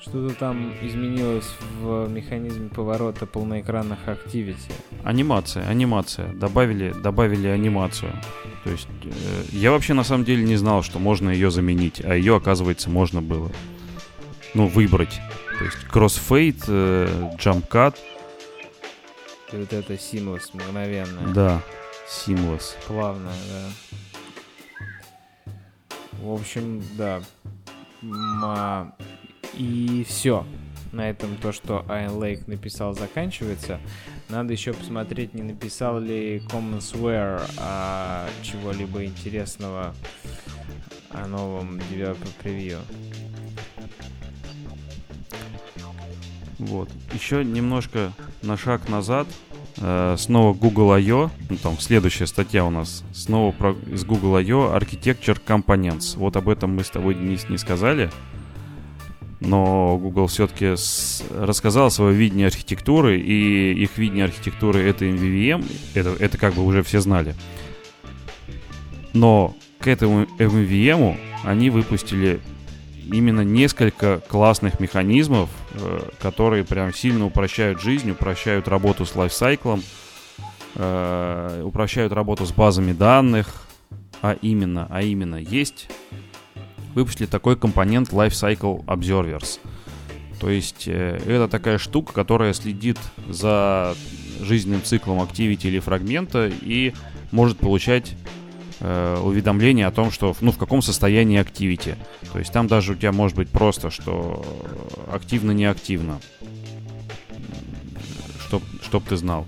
[0.00, 1.48] Что-то там изменилось
[1.80, 4.72] в механизме поворота полноэкранных Activity.
[5.02, 6.32] Анимация, анимация.
[6.32, 8.12] Добавили, добавили анимацию.
[8.62, 9.10] То есть э,
[9.50, 13.20] я вообще на самом деле не знал, что можно ее заменить, а ее, оказывается, можно
[13.20, 13.50] было
[14.54, 15.20] ну, выбрать.
[15.58, 17.96] То есть кроссфейт, э, cut.
[19.52, 21.34] И вот это seamless мгновенное.
[21.34, 21.62] Да,
[22.08, 22.76] seamless.
[22.86, 23.92] Плавное, да.
[26.20, 27.22] В общем, да.
[28.42, 28.92] А,
[29.54, 30.46] и все.
[30.92, 33.80] На этом то, что Iron Lake написал, заканчивается.
[34.28, 39.94] Надо еще посмотреть, не написал ли Commonsware а, чего-либо интересного
[41.10, 42.78] о новом Developer Preview.
[46.58, 46.88] Вот.
[47.12, 49.26] Еще немножко на шаг назад.
[49.78, 51.30] Э, снова Google I.O.
[51.50, 53.04] Ну, там следующая статья у нас.
[53.12, 54.76] Снова про, из Google I.O.
[54.76, 56.16] Architecture Components.
[56.16, 58.10] Вот об этом мы с тобой, Денис, не сказали.
[59.40, 60.74] Но Google все-таки
[61.30, 65.64] рассказал свое видение архитектуры, и их видение архитектуры это MVVM,
[65.94, 67.34] это, это как бы уже все знали.
[69.12, 72.40] Но к этому MVVM они выпустили
[73.12, 79.82] именно несколько классных механизмов, э, которые прям сильно упрощают жизнь, упрощают работу с лайфсайклом,
[80.74, 83.66] э, упрощают работу с базами данных,
[84.22, 85.88] а именно, а именно есть
[86.96, 89.60] выпустили такой компонент Lifecycle Observers.
[90.40, 92.98] То есть э, это такая штука, которая следит
[93.28, 93.94] за
[94.40, 96.94] жизненным циклом активити или фрагмента и
[97.32, 98.14] может получать
[98.80, 101.96] э, уведомление о том, что ну, в каком состоянии активити.
[102.32, 104.44] То есть там даже у тебя может быть просто, что
[105.12, 106.20] активно-неактивно.
[108.46, 109.46] Чтоб, чтоб ты знал.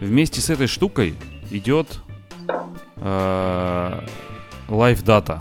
[0.00, 1.14] Вместе с этой штукой
[1.50, 2.00] идет
[2.96, 4.00] э,
[4.68, 5.40] Live Data.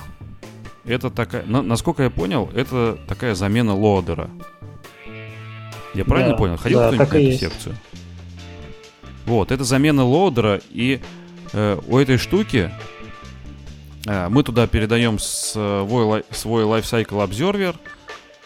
[0.85, 4.29] Это такая, на, насколько я понял, это такая замена лоадера.
[5.93, 6.57] Я правильно да, понял?
[6.57, 7.75] Ходил да, кто-нибудь на эту секцию?
[9.25, 10.99] Вот, это замена лоадера, и
[11.53, 12.71] э, у этой штуки
[14.05, 17.75] мы туда передаем свой, свой Lifecycle Observer,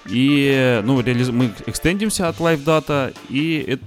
[0.05, 1.29] и ну, реализ...
[1.29, 3.83] мы экстендимся от LiveData, и это,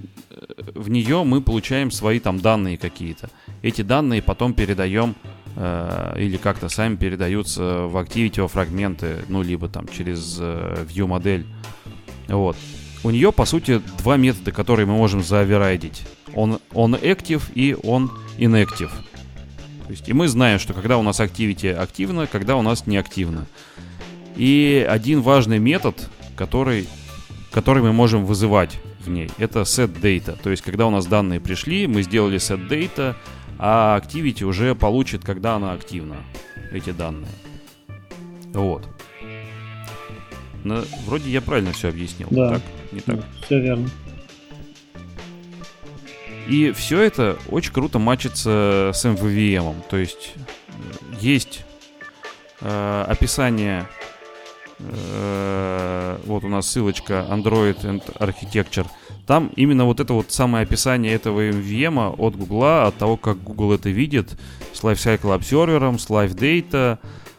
[0.75, 3.31] в нее мы получаем свои там данные какие-то.
[3.63, 5.15] Эти данные потом передаем
[5.57, 11.47] э, или как-то сами передаются в Activity фрагменты, ну, либо там через э, View модель.
[12.29, 12.57] Вот.
[13.05, 16.03] У нее, по сути, два метода, которые мы можем заоверайдить.
[16.35, 18.91] Он, он active и он inactive.
[19.87, 22.97] То есть, и мы знаем, что когда у нас activity активно, когда у нас не
[22.97, 23.47] активно.
[24.37, 26.89] И один важный метод, который,
[27.53, 30.37] который мы можем вызывать в ней, это set data.
[30.43, 33.15] То есть, когда у нас данные пришли, мы сделали set data,
[33.59, 36.17] а Activity уже получит, когда она активна,
[36.73, 37.31] эти данные.
[38.53, 38.87] Вот.
[40.65, 42.27] Но, вроде я правильно все объяснил.
[42.33, 42.55] Да.
[42.55, 42.63] Так?
[42.91, 43.21] Не так?
[43.45, 43.89] все верно.
[46.49, 49.75] И все это очень круто мачится с MVVM.
[49.89, 50.35] То есть
[51.21, 51.65] есть
[52.61, 53.87] э, описание
[54.79, 58.87] э, вот у нас ссылочка Android and Architecture.
[59.27, 63.73] Там именно вот это вот самое описание этого MVM от Google, от того, как Google
[63.73, 64.39] это видит,
[64.73, 66.99] с Lifecycle Observer, с Live Data,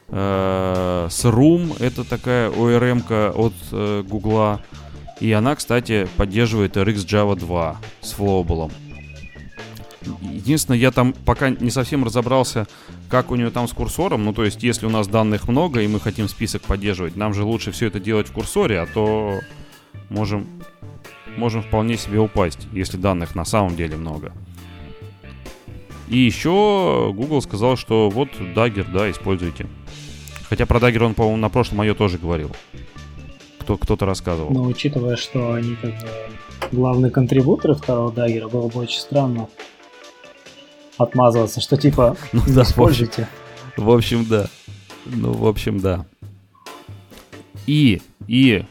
[0.09, 4.59] э, с Room, это такая ORM от э, Google.
[5.21, 8.71] И она, кстати, поддерживает RX Java 2 с Flowable.
[10.21, 12.67] Единственное, я там пока не совсем разобрался,
[13.09, 14.25] как у нее там с курсором.
[14.25, 17.43] Ну, то есть, если у нас данных много, и мы хотим список поддерживать, нам же
[17.43, 19.39] лучше все это делать в курсоре, а то
[20.09, 20.47] можем,
[21.35, 24.33] можем вполне себе упасть, если данных на самом деле много.
[26.07, 29.67] И еще Google сказал, что вот Dagger, да, используйте.
[30.49, 32.51] Хотя про Dagger он, по-моему, на прошлом мое тоже говорил.
[33.59, 34.51] Кто, кто-то рассказывал.
[34.51, 36.07] Но учитывая, что они как бы
[36.71, 39.49] главные контрибуторы второго Dagger, было бы очень странно
[40.97, 43.27] отмазываться, что типа ну, да, используйте.
[43.75, 44.47] В общем, да.
[45.05, 46.05] Ну, в общем, да.
[47.65, 48.65] И, и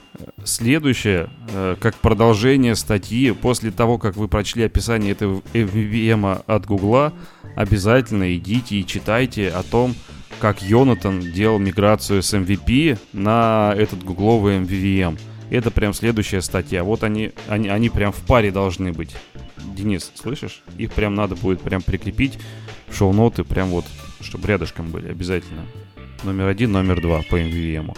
[0.45, 7.13] следующее, э, как продолжение статьи, после того, как вы прочли описание этого MVVM от Гугла,
[7.55, 9.95] обязательно идите и читайте о том,
[10.41, 15.19] как Йонатан делал миграцию с MVP на этот гугловый MVVM.
[15.51, 16.85] Это прям следующая статья.
[16.85, 19.15] Вот они, они, они прям в паре должны быть.
[19.77, 20.63] Денис, слышишь?
[20.79, 22.39] Их прям надо будет прям прикрепить
[22.89, 23.85] в шоу-ноты, прям вот,
[24.21, 25.63] чтобы рядышком были обязательно.
[26.25, 27.97] Номер один, номер два по MVVM.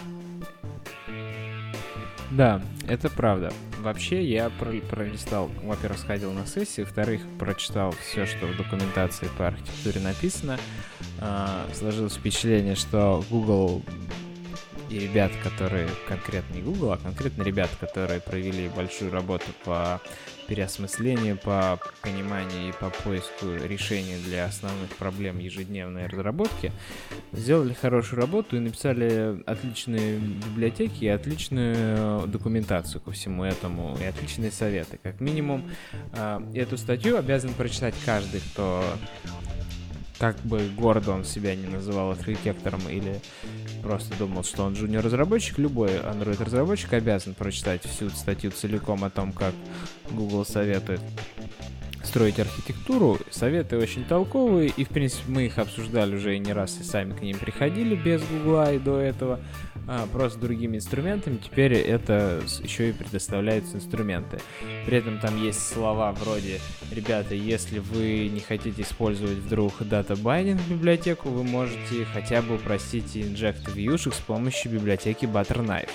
[2.31, 3.53] Да, это правда.
[3.81, 10.01] Вообще я пролистал, во-первых, сходил на сессии, во-вторых, прочитал все, что в документации по архитектуре
[10.01, 10.59] написано.
[11.21, 13.83] А, сложилось впечатление, что Google
[14.89, 20.01] и ребят, которые, конкретно не Google, а конкретно ребят, которые провели большую работу по
[20.49, 26.73] переосмыслению, по пониманию и по поиску решений для основных проблем ежедневной разработки,
[27.33, 34.51] сделали хорошую работу и написали отличные библиотеки и отличную документацию ко всему этому, и отличные
[34.51, 34.99] советы.
[35.03, 35.71] Как минимум,
[36.15, 38.83] а, эту статью обязан прочитать каждый, кто
[40.19, 43.21] как бы гордо он себя не называл архитектором или
[43.83, 49.55] просто думал, что он джуниор-разработчик, любой Android-разработчик обязан прочитать всю статью целиком о том, как
[50.11, 51.01] Google советует
[52.03, 53.19] строить архитектуру.
[53.31, 57.21] Советы очень толковые, и, в принципе, мы их обсуждали уже не раз, и сами к
[57.21, 59.41] ним приходили без Гугла и до этого,
[59.91, 61.39] а, просто другими инструментами.
[61.39, 64.39] Теперь это еще и предоставляются инструменты.
[64.85, 66.61] При этом там есть слова вроде
[66.93, 73.17] «Ребята, если вы не хотите использовать вдруг Data Binding библиотеку, вы можете хотя бы упростить
[73.17, 75.89] инжект вьюшек с помощью библиотеки Butterknife»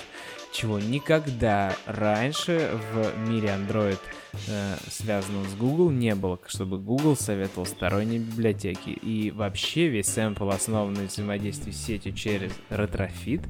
[0.54, 3.98] чего никогда раньше в мире Android,
[4.46, 8.90] э, связанном с Google, не было, чтобы Google советовал сторонние библиотеки.
[8.90, 13.44] И вообще весь сэмпл основан на взаимодействии с сетью через Retrofit,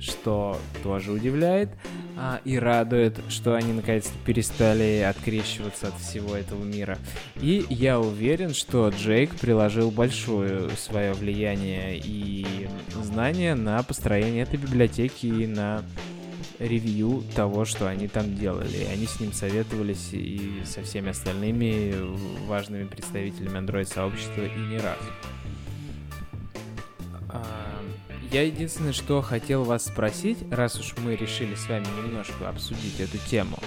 [0.00, 1.70] что тоже удивляет
[2.16, 6.98] а, и радует, что они наконец-то перестали открещиваться от всего этого мира.
[7.36, 12.68] И я уверен, что Джейк приложил большое свое влияние и
[13.00, 15.84] знание на построение этой библиотеки и на
[16.58, 18.84] ревью того, что они там делали.
[18.92, 21.94] Они с ним советовались и со всеми остальными
[22.46, 24.98] важными представителями Android-сообщества и не раз.
[27.28, 27.80] А,
[28.32, 33.18] я единственное, что хотел вас спросить, раз уж мы решили с вами немножко обсудить эту
[33.28, 33.58] тему,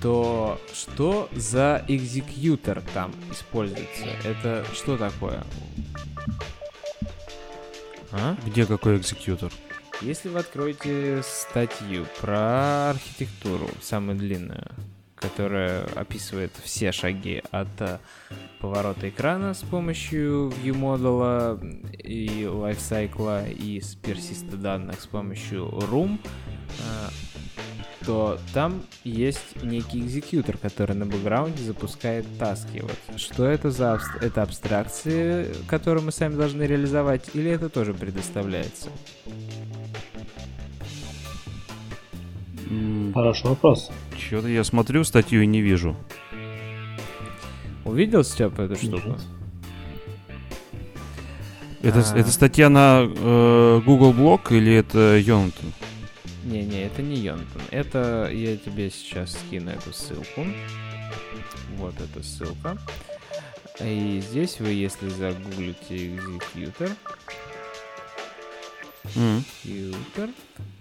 [0.00, 4.06] то что за экзекьютор там используется?
[4.24, 5.44] Это что такое?
[8.12, 8.36] А?
[8.46, 9.52] Где какой экзекьютор?
[10.02, 14.66] Если вы откроете статью про архитектуру, самую длинную,
[15.14, 17.98] которая описывает все шаги от э,
[18.60, 21.60] поворота экрана с помощью view модула
[21.98, 26.18] и lifecycle и с персиста данных с помощью room,
[26.78, 32.80] э, то там есть некий экзекьютор, который на бэкграунде запускает таски.
[32.80, 33.20] Вот.
[33.20, 34.06] Что это за абс...
[34.22, 38.88] это абстракции, которые мы сами должны реализовать, или это тоже предоставляется?
[43.14, 43.90] Хороший вопрос.
[44.16, 45.96] Что-то я смотрю статью и не вижу.
[47.84, 49.16] Увидел, Степа, эту штуку?
[51.82, 52.18] Это, а...
[52.18, 55.72] это статья на э, Google Blog или это Йонатан?
[56.44, 57.62] Не-не, это не Йонтон.
[57.70, 60.46] Это я тебе сейчас скину эту ссылку.
[61.76, 62.78] Вот эта ссылка.
[63.80, 66.90] И здесь вы, если загуглите executor,
[69.04, 70.30] executor,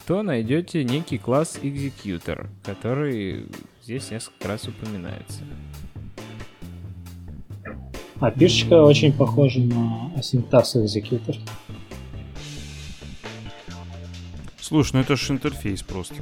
[0.05, 3.45] то найдете некий класс executor, который
[3.83, 5.43] здесь несколько раз упоминается.
[8.19, 11.37] А пишечка очень похожа на асинтакс executor.
[14.59, 16.15] Слушай, ну это же интерфейс просто.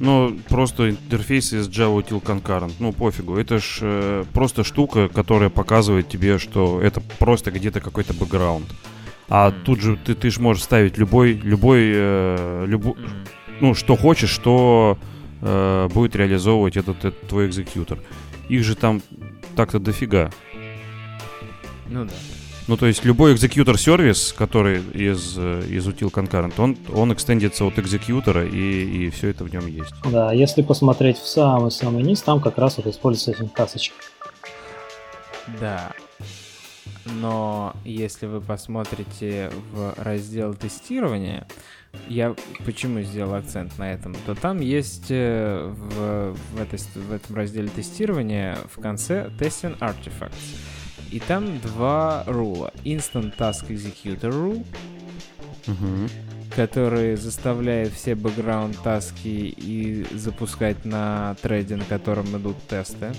[0.00, 2.72] Ну, просто интерфейс из Java Util Concurrent.
[2.78, 3.36] Ну, пофигу.
[3.36, 8.68] Это ж э, просто штука, которая показывает тебе, что это просто где-то какой-то бэкграунд.
[9.28, 9.62] А mm.
[9.64, 13.08] тут же ты, ты же можешь ставить любой, любой, э, любо, mm.
[13.60, 14.98] ну, что хочешь, что
[15.42, 17.98] э, будет реализовывать этот, этот твой экзекьютор.
[18.48, 19.02] Их же там
[19.54, 20.30] так-то дофига.
[21.88, 22.12] Ну да.
[22.68, 27.78] Ну, то есть любой экзекьютор-сервис, который из, э, из Util Concurrent, он, он экстендится от
[27.78, 29.94] экзекьютора, и, и все это в нем есть.
[30.04, 33.94] Да, если посмотреть в самый-самый низ, там как раз вот используется синтаксочка.
[35.58, 35.92] Да.
[37.14, 41.46] Но если вы посмотрите в раздел тестирования,
[42.08, 42.34] я
[42.64, 47.68] почему сделал акцент на этом, то там есть э, в, в, этой, в этом разделе
[47.68, 50.56] тестирования в конце Testing Artifacts.
[51.10, 52.72] И там два рула.
[52.84, 54.66] Instant Task Executor Rule,
[55.66, 56.08] угу.
[56.54, 63.12] который заставляет все бэкграунд таски и запускать на треде, на котором идут тесты.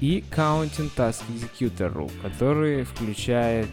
[0.00, 3.68] И Counting Task Executor который включает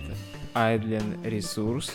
[0.53, 1.93] idling ресурс,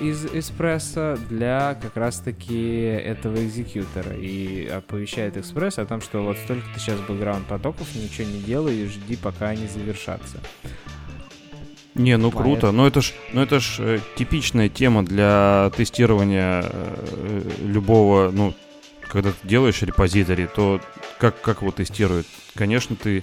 [0.00, 6.66] из эспрессо для как раз-таки этого экзекьютора и оповещает экспресс о том, что вот столько
[6.74, 10.40] ты сейчас бэкграунд потоков, ничего не делай и жди, пока они завершатся.
[11.94, 12.54] Не, ну Поэтому...
[12.54, 12.72] круто.
[12.72, 18.54] Но это ж, ну это ж э, типичная тема для тестирования э, любого, ну,
[19.08, 20.80] когда ты делаешь репозиторий, то
[21.20, 22.26] как, как его тестируют?
[22.54, 23.22] Конечно, ты,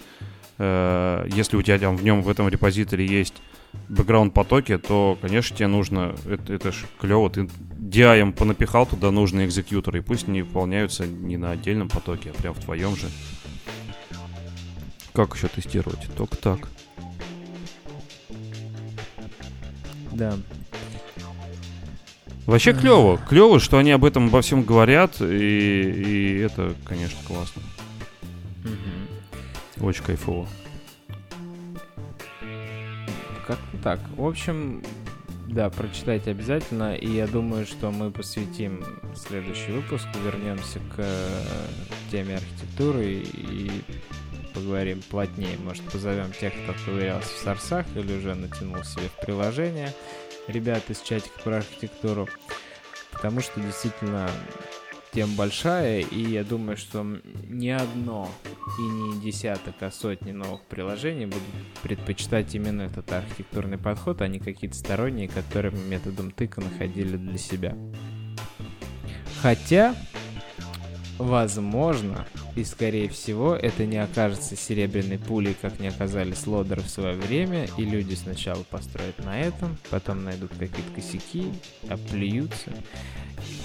[0.59, 3.33] э, если у тебя там в нем, в этом репозитории есть
[3.89, 9.47] бэкграунд потоки, то, конечно, тебе нужно, это, это ж клево, ты DI понапихал туда нужные
[9.47, 13.07] экзекьюторы, и пусть не выполняются не на отдельном потоке, а прям в твоем же.
[15.13, 16.07] Как еще тестировать?
[16.15, 16.69] Только так.
[20.11, 20.37] Да.
[22.45, 23.17] Вообще клево.
[23.27, 27.61] Клево, что они об этом обо всем говорят, и, и это, конечно, классно.
[28.63, 29.87] Угу.
[29.87, 30.47] Очень кайфово
[33.47, 33.99] как-то так.
[34.17, 34.83] В общем,
[35.47, 38.83] да, прочитайте обязательно, и я думаю, что мы посвятим
[39.15, 41.43] следующий выпуск, вернемся к э,
[42.11, 43.71] теме архитектуры и
[44.53, 45.57] поговорим плотнее.
[45.63, 49.93] Может, позовем тех, кто ковырялся в сорсах или уже натянул себе в приложение
[50.47, 52.27] ребят из чатика про архитектуру,
[53.11, 54.29] потому что действительно
[55.13, 57.05] тема большая, и я думаю, что
[57.47, 58.29] не одно
[58.77, 61.43] и не десяток, а сотни новых приложений будут
[61.83, 67.75] предпочитать именно этот архитектурный подход, а не какие-то сторонние, которые методом тыка находили для себя.
[69.41, 69.95] Хотя,
[71.17, 72.27] возможно,
[72.57, 77.67] и скорее всего, это не окажется серебряной пулей, как не оказались лодеры в свое время,
[77.77, 81.53] и люди сначала построят на этом, потом найдут какие-то косяки,
[81.87, 82.71] оплюются,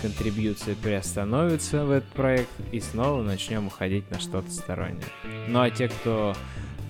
[0.02, 5.06] контрибьюция приостановится в этот проект, и снова начнем уходить на что-то стороннее.
[5.48, 6.35] Ну а те, кто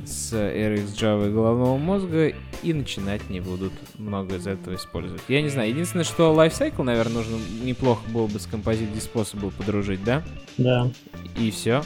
[0.05, 5.23] с RX Java головного мозга и начинать не будут много из этого использовать.
[5.29, 10.03] Я не знаю, единственное, что Lifecycle, наверное, нужно неплохо было бы с Composite Disposable подружить,
[10.05, 10.23] да?
[10.59, 10.91] Да.
[11.37, 11.83] И все.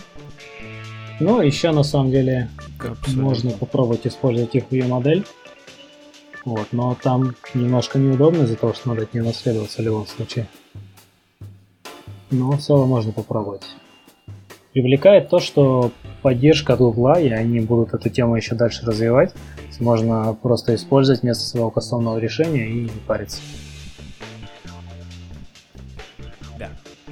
[1.20, 3.22] Ну, еще на самом деле Абсолютно.
[3.22, 5.24] можно попробовать использовать их ее модель.
[6.44, 10.46] Вот, но там немножко неудобно из-за того, что надо от нее наследоваться в любом случае.
[12.30, 13.66] Но в целом можно попробовать.
[14.76, 15.90] Привлекает то, что
[16.20, 19.32] поддержка от Google, и они будут эту тему еще дальше развивать.
[19.80, 23.40] Можно просто использовать вместо своего кастомного решения и не париться.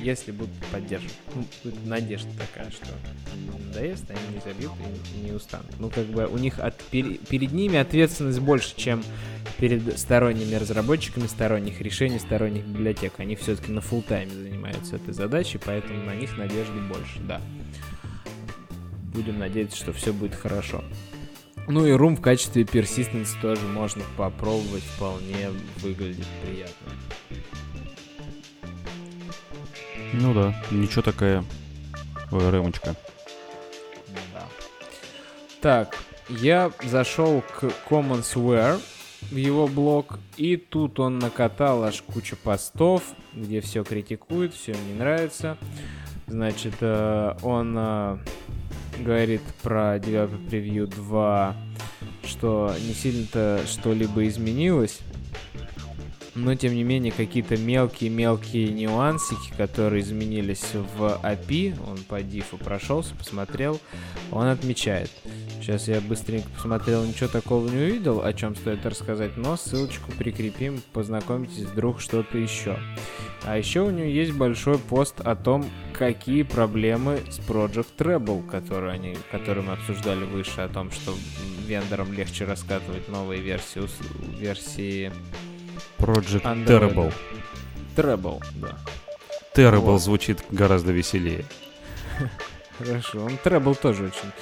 [0.05, 1.17] Если будут поддерживать.
[1.35, 1.45] Ну,
[1.87, 2.87] надежда такая, что
[3.69, 4.73] надоест, они не забьют
[5.15, 5.73] и не устанут.
[5.79, 9.03] Ну, как бы у них от, перед ними ответственность больше, чем
[9.59, 13.15] перед сторонними разработчиками сторонних решений, сторонних библиотек.
[13.19, 17.41] Они все-таки на full тайме занимаются этой задачей, поэтому на них надежды больше, да.
[19.15, 20.85] Будем надеяться, что все будет хорошо.
[21.67, 25.51] Ну и Room в качестве persistence тоже можно попробовать, вполне
[25.81, 26.93] выглядит приятно.
[30.21, 31.45] Ну да, ничего такая
[32.31, 32.95] ремочка.
[34.33, 34.47] Да.
[35.61, 38.81] Так, я зашел к Commonsware
[39.31, 44.95] в его блог, и тут он накатал аж кучу постов, где все критикует, все не
[44.95, 45.59] нравится.
[46.27, 48.19] Значит, э, он э,
[49.01, 51.57] говорит про Developer Preview 2,
[52.25, 55.01] что не сильно-то что-либо изменилось,
[56.35, 63.15] но тем не менее какие-то мелкие-мелкие нюансики, которые изменились в API, он по дифу прошелся,
[63.15, 63.81] посмотрел,
[64.31, 65.11] он отмечает.
[65.61, 70.83] Сейчас я быстренько посмотрел, ничего такого не увидел, о чем стоит рассказать, но ссылочку прикрепим,
[70.93, 72.79] познакомьтесь вдруг что-то еще.
[73.45, 78.95] А еще у него есть большой пост о том, какие проблемы с Project Treble, которые,
[78.95, 81.15] они, которые мы обсуждали выше, о том, что
[81.67, 83.83] вендорам легче раскатывать новые версии,
[84.39, 85.13] версии
[86.05, 86.67] Project Android.
[86.67, 87.13] Terrible.
[87.97, 88.79] Treble, да.
[89.55, 90.03] Terrible вот.
[90.03, 91.45] звучит гораздо веселее.
[92.79, 94.33] Хорошо, он Treble тоже очень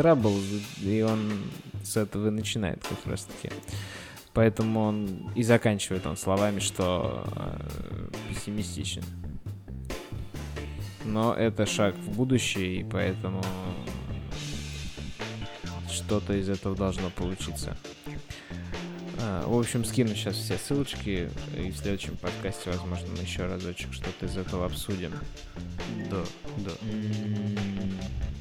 [0.00, 1.30] Trouble, и он
[1.84, 3.54] с этого и начинает как раз таки.
[4.32, 9.02] Поэтому он и заканчивает он словами, что э, пессимистичен.
[11.04, 13.42] Но это шаг в будущее, и поэтому
[15.90, 17.76] что-то из этого должно получиться.
[19.22, 23.92] А, в общем, скину сейчас все ссылочки, и в следующем подкасте, возможно, мы еще разочек
[23.92, 25.12] что-то из этого обсудим.
[26.10, 26.22] Да,
[26.58, 26.70] да.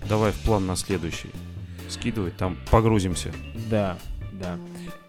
[0.07, 1.31] Давай в план на следующий.
[1.89, 3.31] Скидывай, там погрузимся.
[3.69, 3.97] Да,
[4.31, 4.57] да.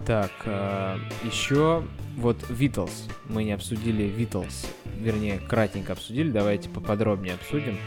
[0.06, 1.84] Так, э, еще
[2.16, 2.92] вот Vittles.
[3.28, 4.66] Мы не обсудили Vittles.
[4.98, 6.30] Вернее, кратенько обсудили.
[6.30, 7.78] Давайте поподробнее обсудим.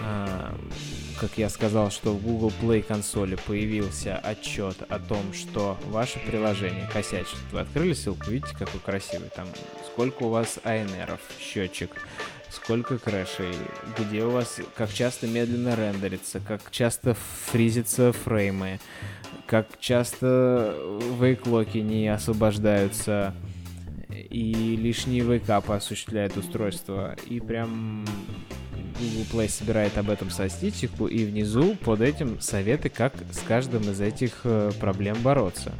[0.00, 0.54] Э,
[1.20, 6.88] как я сказал, что в Google Play консоли появился отчет о том, что ваше приложение
[6.92, 7.38] косячит.
[7.52, 9.46] Вы открыли ссылку, видите, какой красивый там,
[9.86, 11.90] сколько у вас ANR, счетчик,
[12.50, 13.54] сколько крэшей,
[13.98, 17.16] где у вас, как часто медленно рендерится, как часто
[17.46, 18.80] фризятся фреймы,
[19.46, 20.76] как часто
[21.20, 23.34] вейклоки не освобождаются,
[24.08, 27.16] и лишние вейкапы осуществляет устройство.
[27.26, 28.06] И прям
[28.98, 34.00] Google Play собирает об этом статистику, и внизу под этим советы, как с каждым из
[34.00, 35.72] этих э, проблем бороться.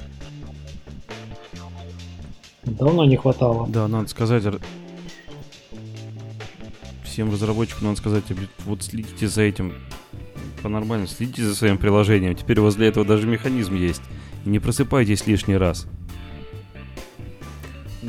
[2.64, 3.68] Давно не хватало.
[3.68, 4.43] Да, надо сказать,
[7.05, 8.24] всем разработчикам надо сказать,
[8.66, 9.72] вот следите за этим
[10.62, 12.34] по-нормально, следите за своим приложением.
[12.34, 14.02] Теперь у вас для этого даже механизм есть.
[14.44, 15.86] И не просыпайтесь лишний раз.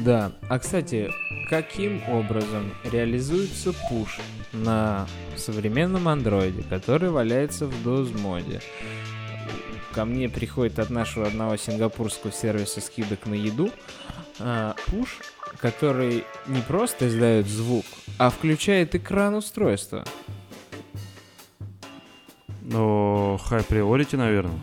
[0.04, 1.10] Да, а кстати,
[1.50, 4.20] каким образом реализуется пуш
[4.54, 8.62] на современном андроиде, который валяется в DOS моде?
[9.94, 13.72] Ко мне приходит от нашего одного сингапурского сервиса скидок на еду
[14.40, 15.18] а, пуш,
[15.60, 17.86] который не просто издает звук,
[18.20, 20.06] а включает экран устройства.
[22.62, 24.60] Ну, High Priority, наверное.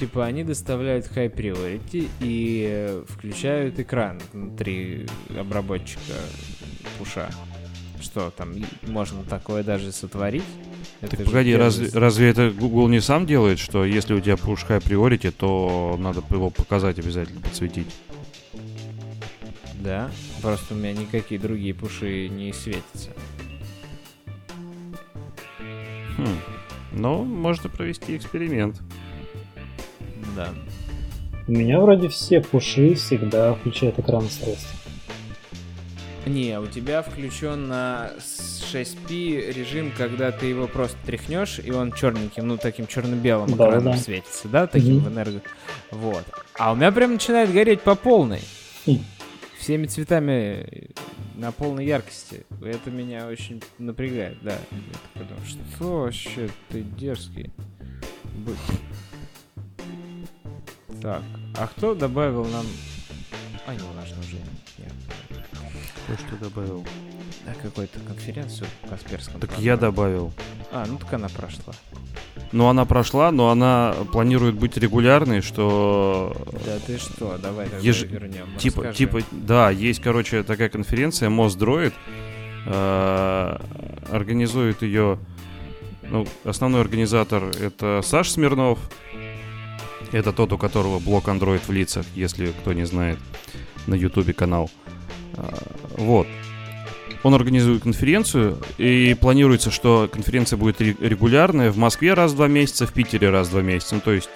[0.00, 5.06] Типа они доставляют High Priority и включают экран внутри
[5.38, 6.14] обработчика
[6.98, 7.28] пуша.
[8.00, 8.54] Что там,
[8.86, 10.42] можно такое даже сотворить?
[11.02, 14.66] Так это погоди, разве, разве это Google не сам делает, что если у тебя push
[14.66, 17.94] high priority, то надо его показать обязательно, подсветить?
[19.80, 20.10] Да,
[20.40, 23.10] просто у меня никакие другие пуши не светятся.
[26.16, 26.38] Хм.
[26.92, 28.80] Ну, можно провести эксперимент.
[30.36, 30.48] Да.
[31.46, 34.78] У меня вроде все пуши всегда включают экран устройства.
[36.26, 42.46] Не, у тебя включен на 6P режим, когда ты его просто тряхнешь, и он черненьким,
[42.46, 43.98] ну таким черно-белым да, экраном да.
[43.98, 45.00] светится, да, таким mm-hmm.
[45.00, 45.42] в энерго.
[45.90, 46.24] Вот.
[46.56, 48.42] А у меня прям начинает гореть по полной.
[48.86, 49.00] Mm
[49.60, 50.90] всеми цветами
[51.36, 52.44] на полной яркости.
[52.62, 54.58] Это меня очень напрягает, да.
[55.14, 57.50] Я такой что вообще ты дерзкий.
[58.34, 58.56] Будь.
[61.00, 61.22] Так,
[61.56, 62.66] а кто добавил нам...
[63.66, 64.36] А, не важно уже.
[64.78, 64.92] Нет.
[66.04, 66.84] Кто что добавил?
[67.46, 69.40] Да, какую-то конференцию в Касперском.
[69.40, 70.32] Так я добавил.
[70.72, 71.74] А, ну так она прошла.
[72.52, 76.36] Ну, она прошла, но она планирует быть регулярной, что...
[76.64, 78.02] Да ты что, давай Еж...
[78.02, 78.48] вернем.
[78.58, 78.98] Типа, Расскажи.
[78.98, 81.94] типа, да, есть, короче, такая конференция, Мосдроид,
[82.66, 83.56] э,
[84.10, 85.18] организует ее,
[86.02, 88.80] ну, основной организатор это Саш Смирнов,
[90.12, 93.18] это тот, у которого блок Android в лицах, если кто не знает,
[93.86, 94.70] на Ютубе канал.
[95.34, 95.48] Э,
[95.96, 96.26] вот.
[97.22, 102.86] Он организует конференцию, и планируется, что конференция будет регулярная в Москве раз в два месяца,
[102.86, 103.96] в Питере раз в два месяца.
[103.96, 104.30] Ну, то есть,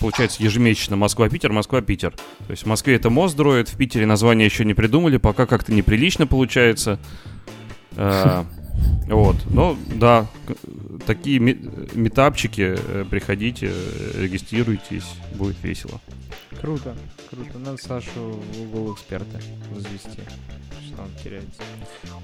[0.00, 2.10] получается, ежемесячно Москва-Питер, Москва-Питер.
[2.10, 6.26] То есть в Москве это Моздроид, в Питере название еще не придумали, пока как-то неприлично
[6.26, 6.98] получается.
[9.06, 10.26] Вот, но да,
[11.06, 13.72] такие метапчики, э, приходите,
[14.16, 16.00] регистрируйтесь, будет весело.
[16.60, 16.96] Круто,
[17.30, 17.58] круто.
[17.58, 19.40] Надо Сашу в Google эксперта
[19.70, 20.22] возвести,
[20.86, 21.62] что он теряется.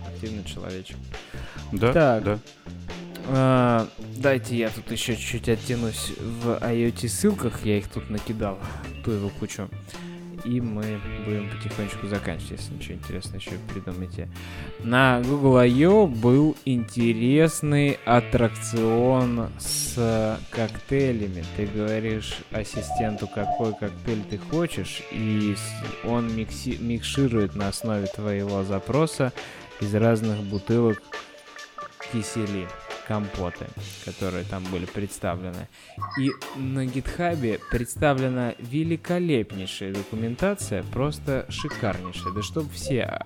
[0.09, 0.97] Активный человечек.
[1.72, 2.39] Да, так, да.
[3.28, 8.59] А, дайте я тут еще чуть-чуть оттянусь в IoT ссылках, я их тут накидал,
[9.05, 9.68] ту его кучу
[10.45, 14.29] и мы будем потихонечку заканчивать, если ничего интересного еще придумаете.
[14.81, 16.07] На Google I.O.
[16.07, 21.45] был интересный аттракцион с коктейлями.
[21.57, 25.55] Ты говоришь ассистенту, какой коктейль ты хочешь, и
[26.05, 29.33] он микси- микширует на основе твоего запроса
[29.81, 31.03] из разных бутылок
[32.12, 32.67] кисели
[33.11, 33.66] компоты,
[34.05, 35.66] которые там были представлены.
[36.16, 42.32] И на гитхабе представлена великолепнейшая документация, просто шикарнейшая.
[42.32, 43.20] Да чтобы все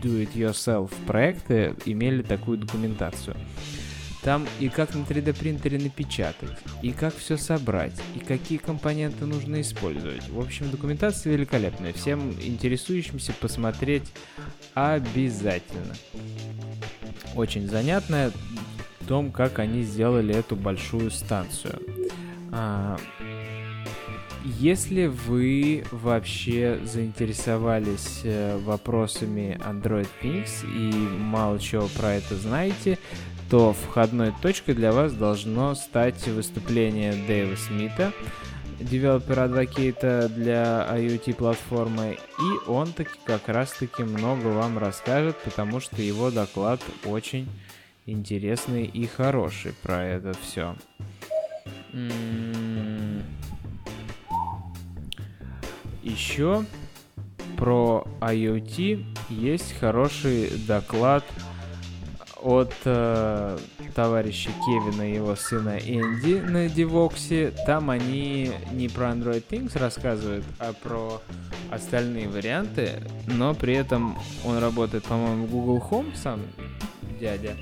[0.00, 3.36] do-it-yourself проекты имели такую документацию.
[4.22, 9.60] Там и как на 3D принтере напечатать, и как все собрать, и какие компоненты нужно
[9.60, 10.28] использовать.
[10.28, 11.92] В общем, документация великолепная.
[11.92, 14.04] Всем интересующимся посмотреть
[14.74, 15.94] обязательно.
[17.34, 18.32] Очень занятная
[19.08, 21.80] том, как они сделали эту большую станцию.
[22.52, 22.98] А,
[24.44, 32.98] если вы вообще заинтересовались э, вопросами Android Things и мало чего про это знаете,
[33.50, 38.12] то входной точкой для вас должно стать выступление Дэйва Смита,
[38.78, 45.80] девелопера адвокейта для IoT платформы, и он таки как раз таки много вам расскажет, потому
[45.80, 47.48] что его доклад очень
[48.08, 50.74] интересный и хороший про это все.
[56.02, 56.64] Еще
[57.56, 61.24] про IoT есть хороший доклад
[62.40, 63.58] от э,
[63.94, 67.52] товарища Кевина и его сына Энди на Девоксе.
[67.66, 71.20] Там они не про Android Things рассказывают, а про
[71.70, 76.40] остальные варианты, но при этом он работает, по-моему, в Google Home сам
[77.18, 77.56] дядя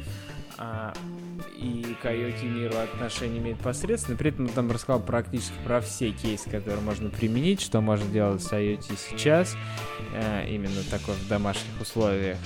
[0.58, 0.94] а,
[1.56, 4.16] и к IoT миру отношение имеет посредственно.
[4.16, 8.42] При этом он там рассказал практически про все кейсы, которые можно применить, что можно делать
[8.42, 9.56] с IoT сейчас,
[10.14, 12.38] а, именно такой в домашних условиях.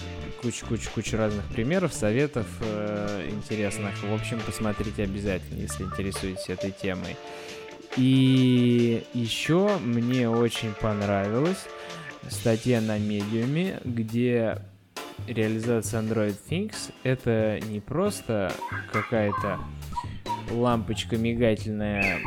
[0.43, 4.03] Куча-куча-куча разных примеров, советов э, интересных.
[4.03, 7.17] В общем, посмотрите обязательно, если интересуетесь этой темой.
[7.99, 11.67] И еще мне очень понравилась
[12.29, 14.63] статья на медиуме, где
[15.31, 18.53] реализация Android Things это не просто
[18.93, 19.59] какая-то
[20.51, 22.19] лампочка мигательная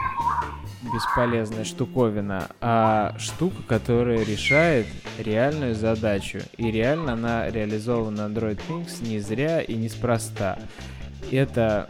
[0.94, 4.86] бесполезная штуковина, а штука, которая решает
[5.18, 6.40] реальную задачу.
[6.58, 10.60] И реально она реализована на Android Things не зря и неспроста.
[11.32, 11.90] Это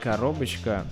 [0.00, 0.84] коробочка,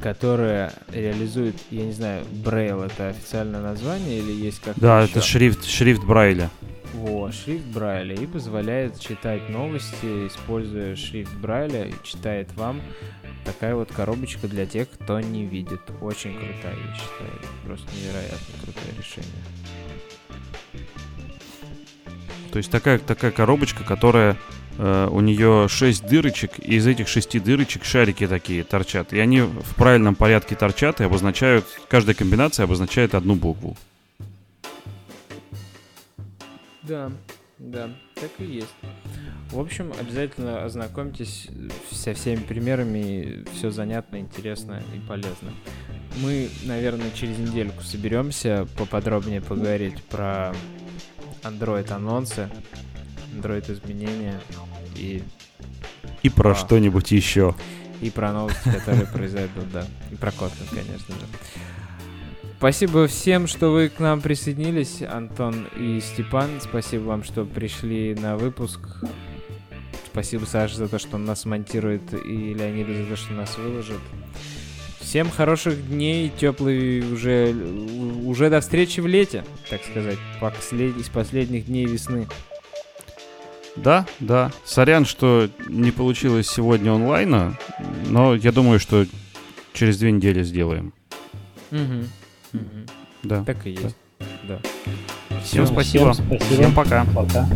[0.00, 5.10] которая реализует, я не знаю, Braille это официальное название или есть как-то Да, еще?
[5.12, 6.48] это шрифт, шрифт Брайля.
[6.94, 12.80] Во, шрифт Брайля и позволяет читать новости, используя шрифт Брайля, и читает вам
[13.44, 15.80] такая вот коробочка для тех, кто не видит.
[16.00, 17.30] Очень крутая, я считаю.
[17.64, 19.44] Просто невероятно крутое решение.
[22.50, 24.36] То есть такая, такая коробочка, которая
[24.76, 29.12] э, у нее 6 дырочек, и из этих 6 дырочек шарики такие торчат.
[29.12, 33.76] И они в правильном порядке торчат и обозначают, каждая комбинация обозначает одну букву.
[36.90, 37.12] Да,
[37.60, 38.74] да, так и есть.
[39.52, 41.46] В общем, обязательно ознакомьтесь
[41.88, 45.52] со всеми примерами, все занятно, интересно и полезно.
[46.16, 50.52] Мы, наверное, через недельку соберемся поподробнее поговорить про
[51.44, 52.50] Android анонсы,
[53.36, 54.40] Android изменения
[54.96, 55.22] и...
[56.24, 57.54] И про а, что-нибудь еще.
[58.00, 59.86] И про новости, которые произойдут, да.
[60.10, 61.26] И про Kotlin, конечно же.
[62.60, 66.60] Спасибо всем, что вы к нам присоединились, Антон и Степан.
[66.60, 68.80] Спасибо вам, что пришли на выпуск.
[70.12, 74.00] Спасибо, Саша, за то, что он нас монтирует, и Леониду за то, что нас выложит.
[74.98, 77.54] Всем хороших дней, теплый уже,
[78.26, 80.98] уже до встречи в лете, так сказать, послед...
[80.98, 82.28] из последних дней весны.
[83.74, 84.52] Да, да.
[84.66, 87.58] Сорян, что не получилось сегодня онлайна,
[88.10, 89.06] но я думаю, что
[89.72, 90.92] через две недели сделаем.
[91.72, 92.04] Угу.
[93.22, 93.44] Да.
[93.44, 93.96] Так и есть.
[94.48, 94.58] Да.
[95.42, 96.12] Всем спасибо.
[96.12, 96.54] Всем, спасибо.
[96.54, 97.06] Всем пока.
[97.14, 97.48] Пока.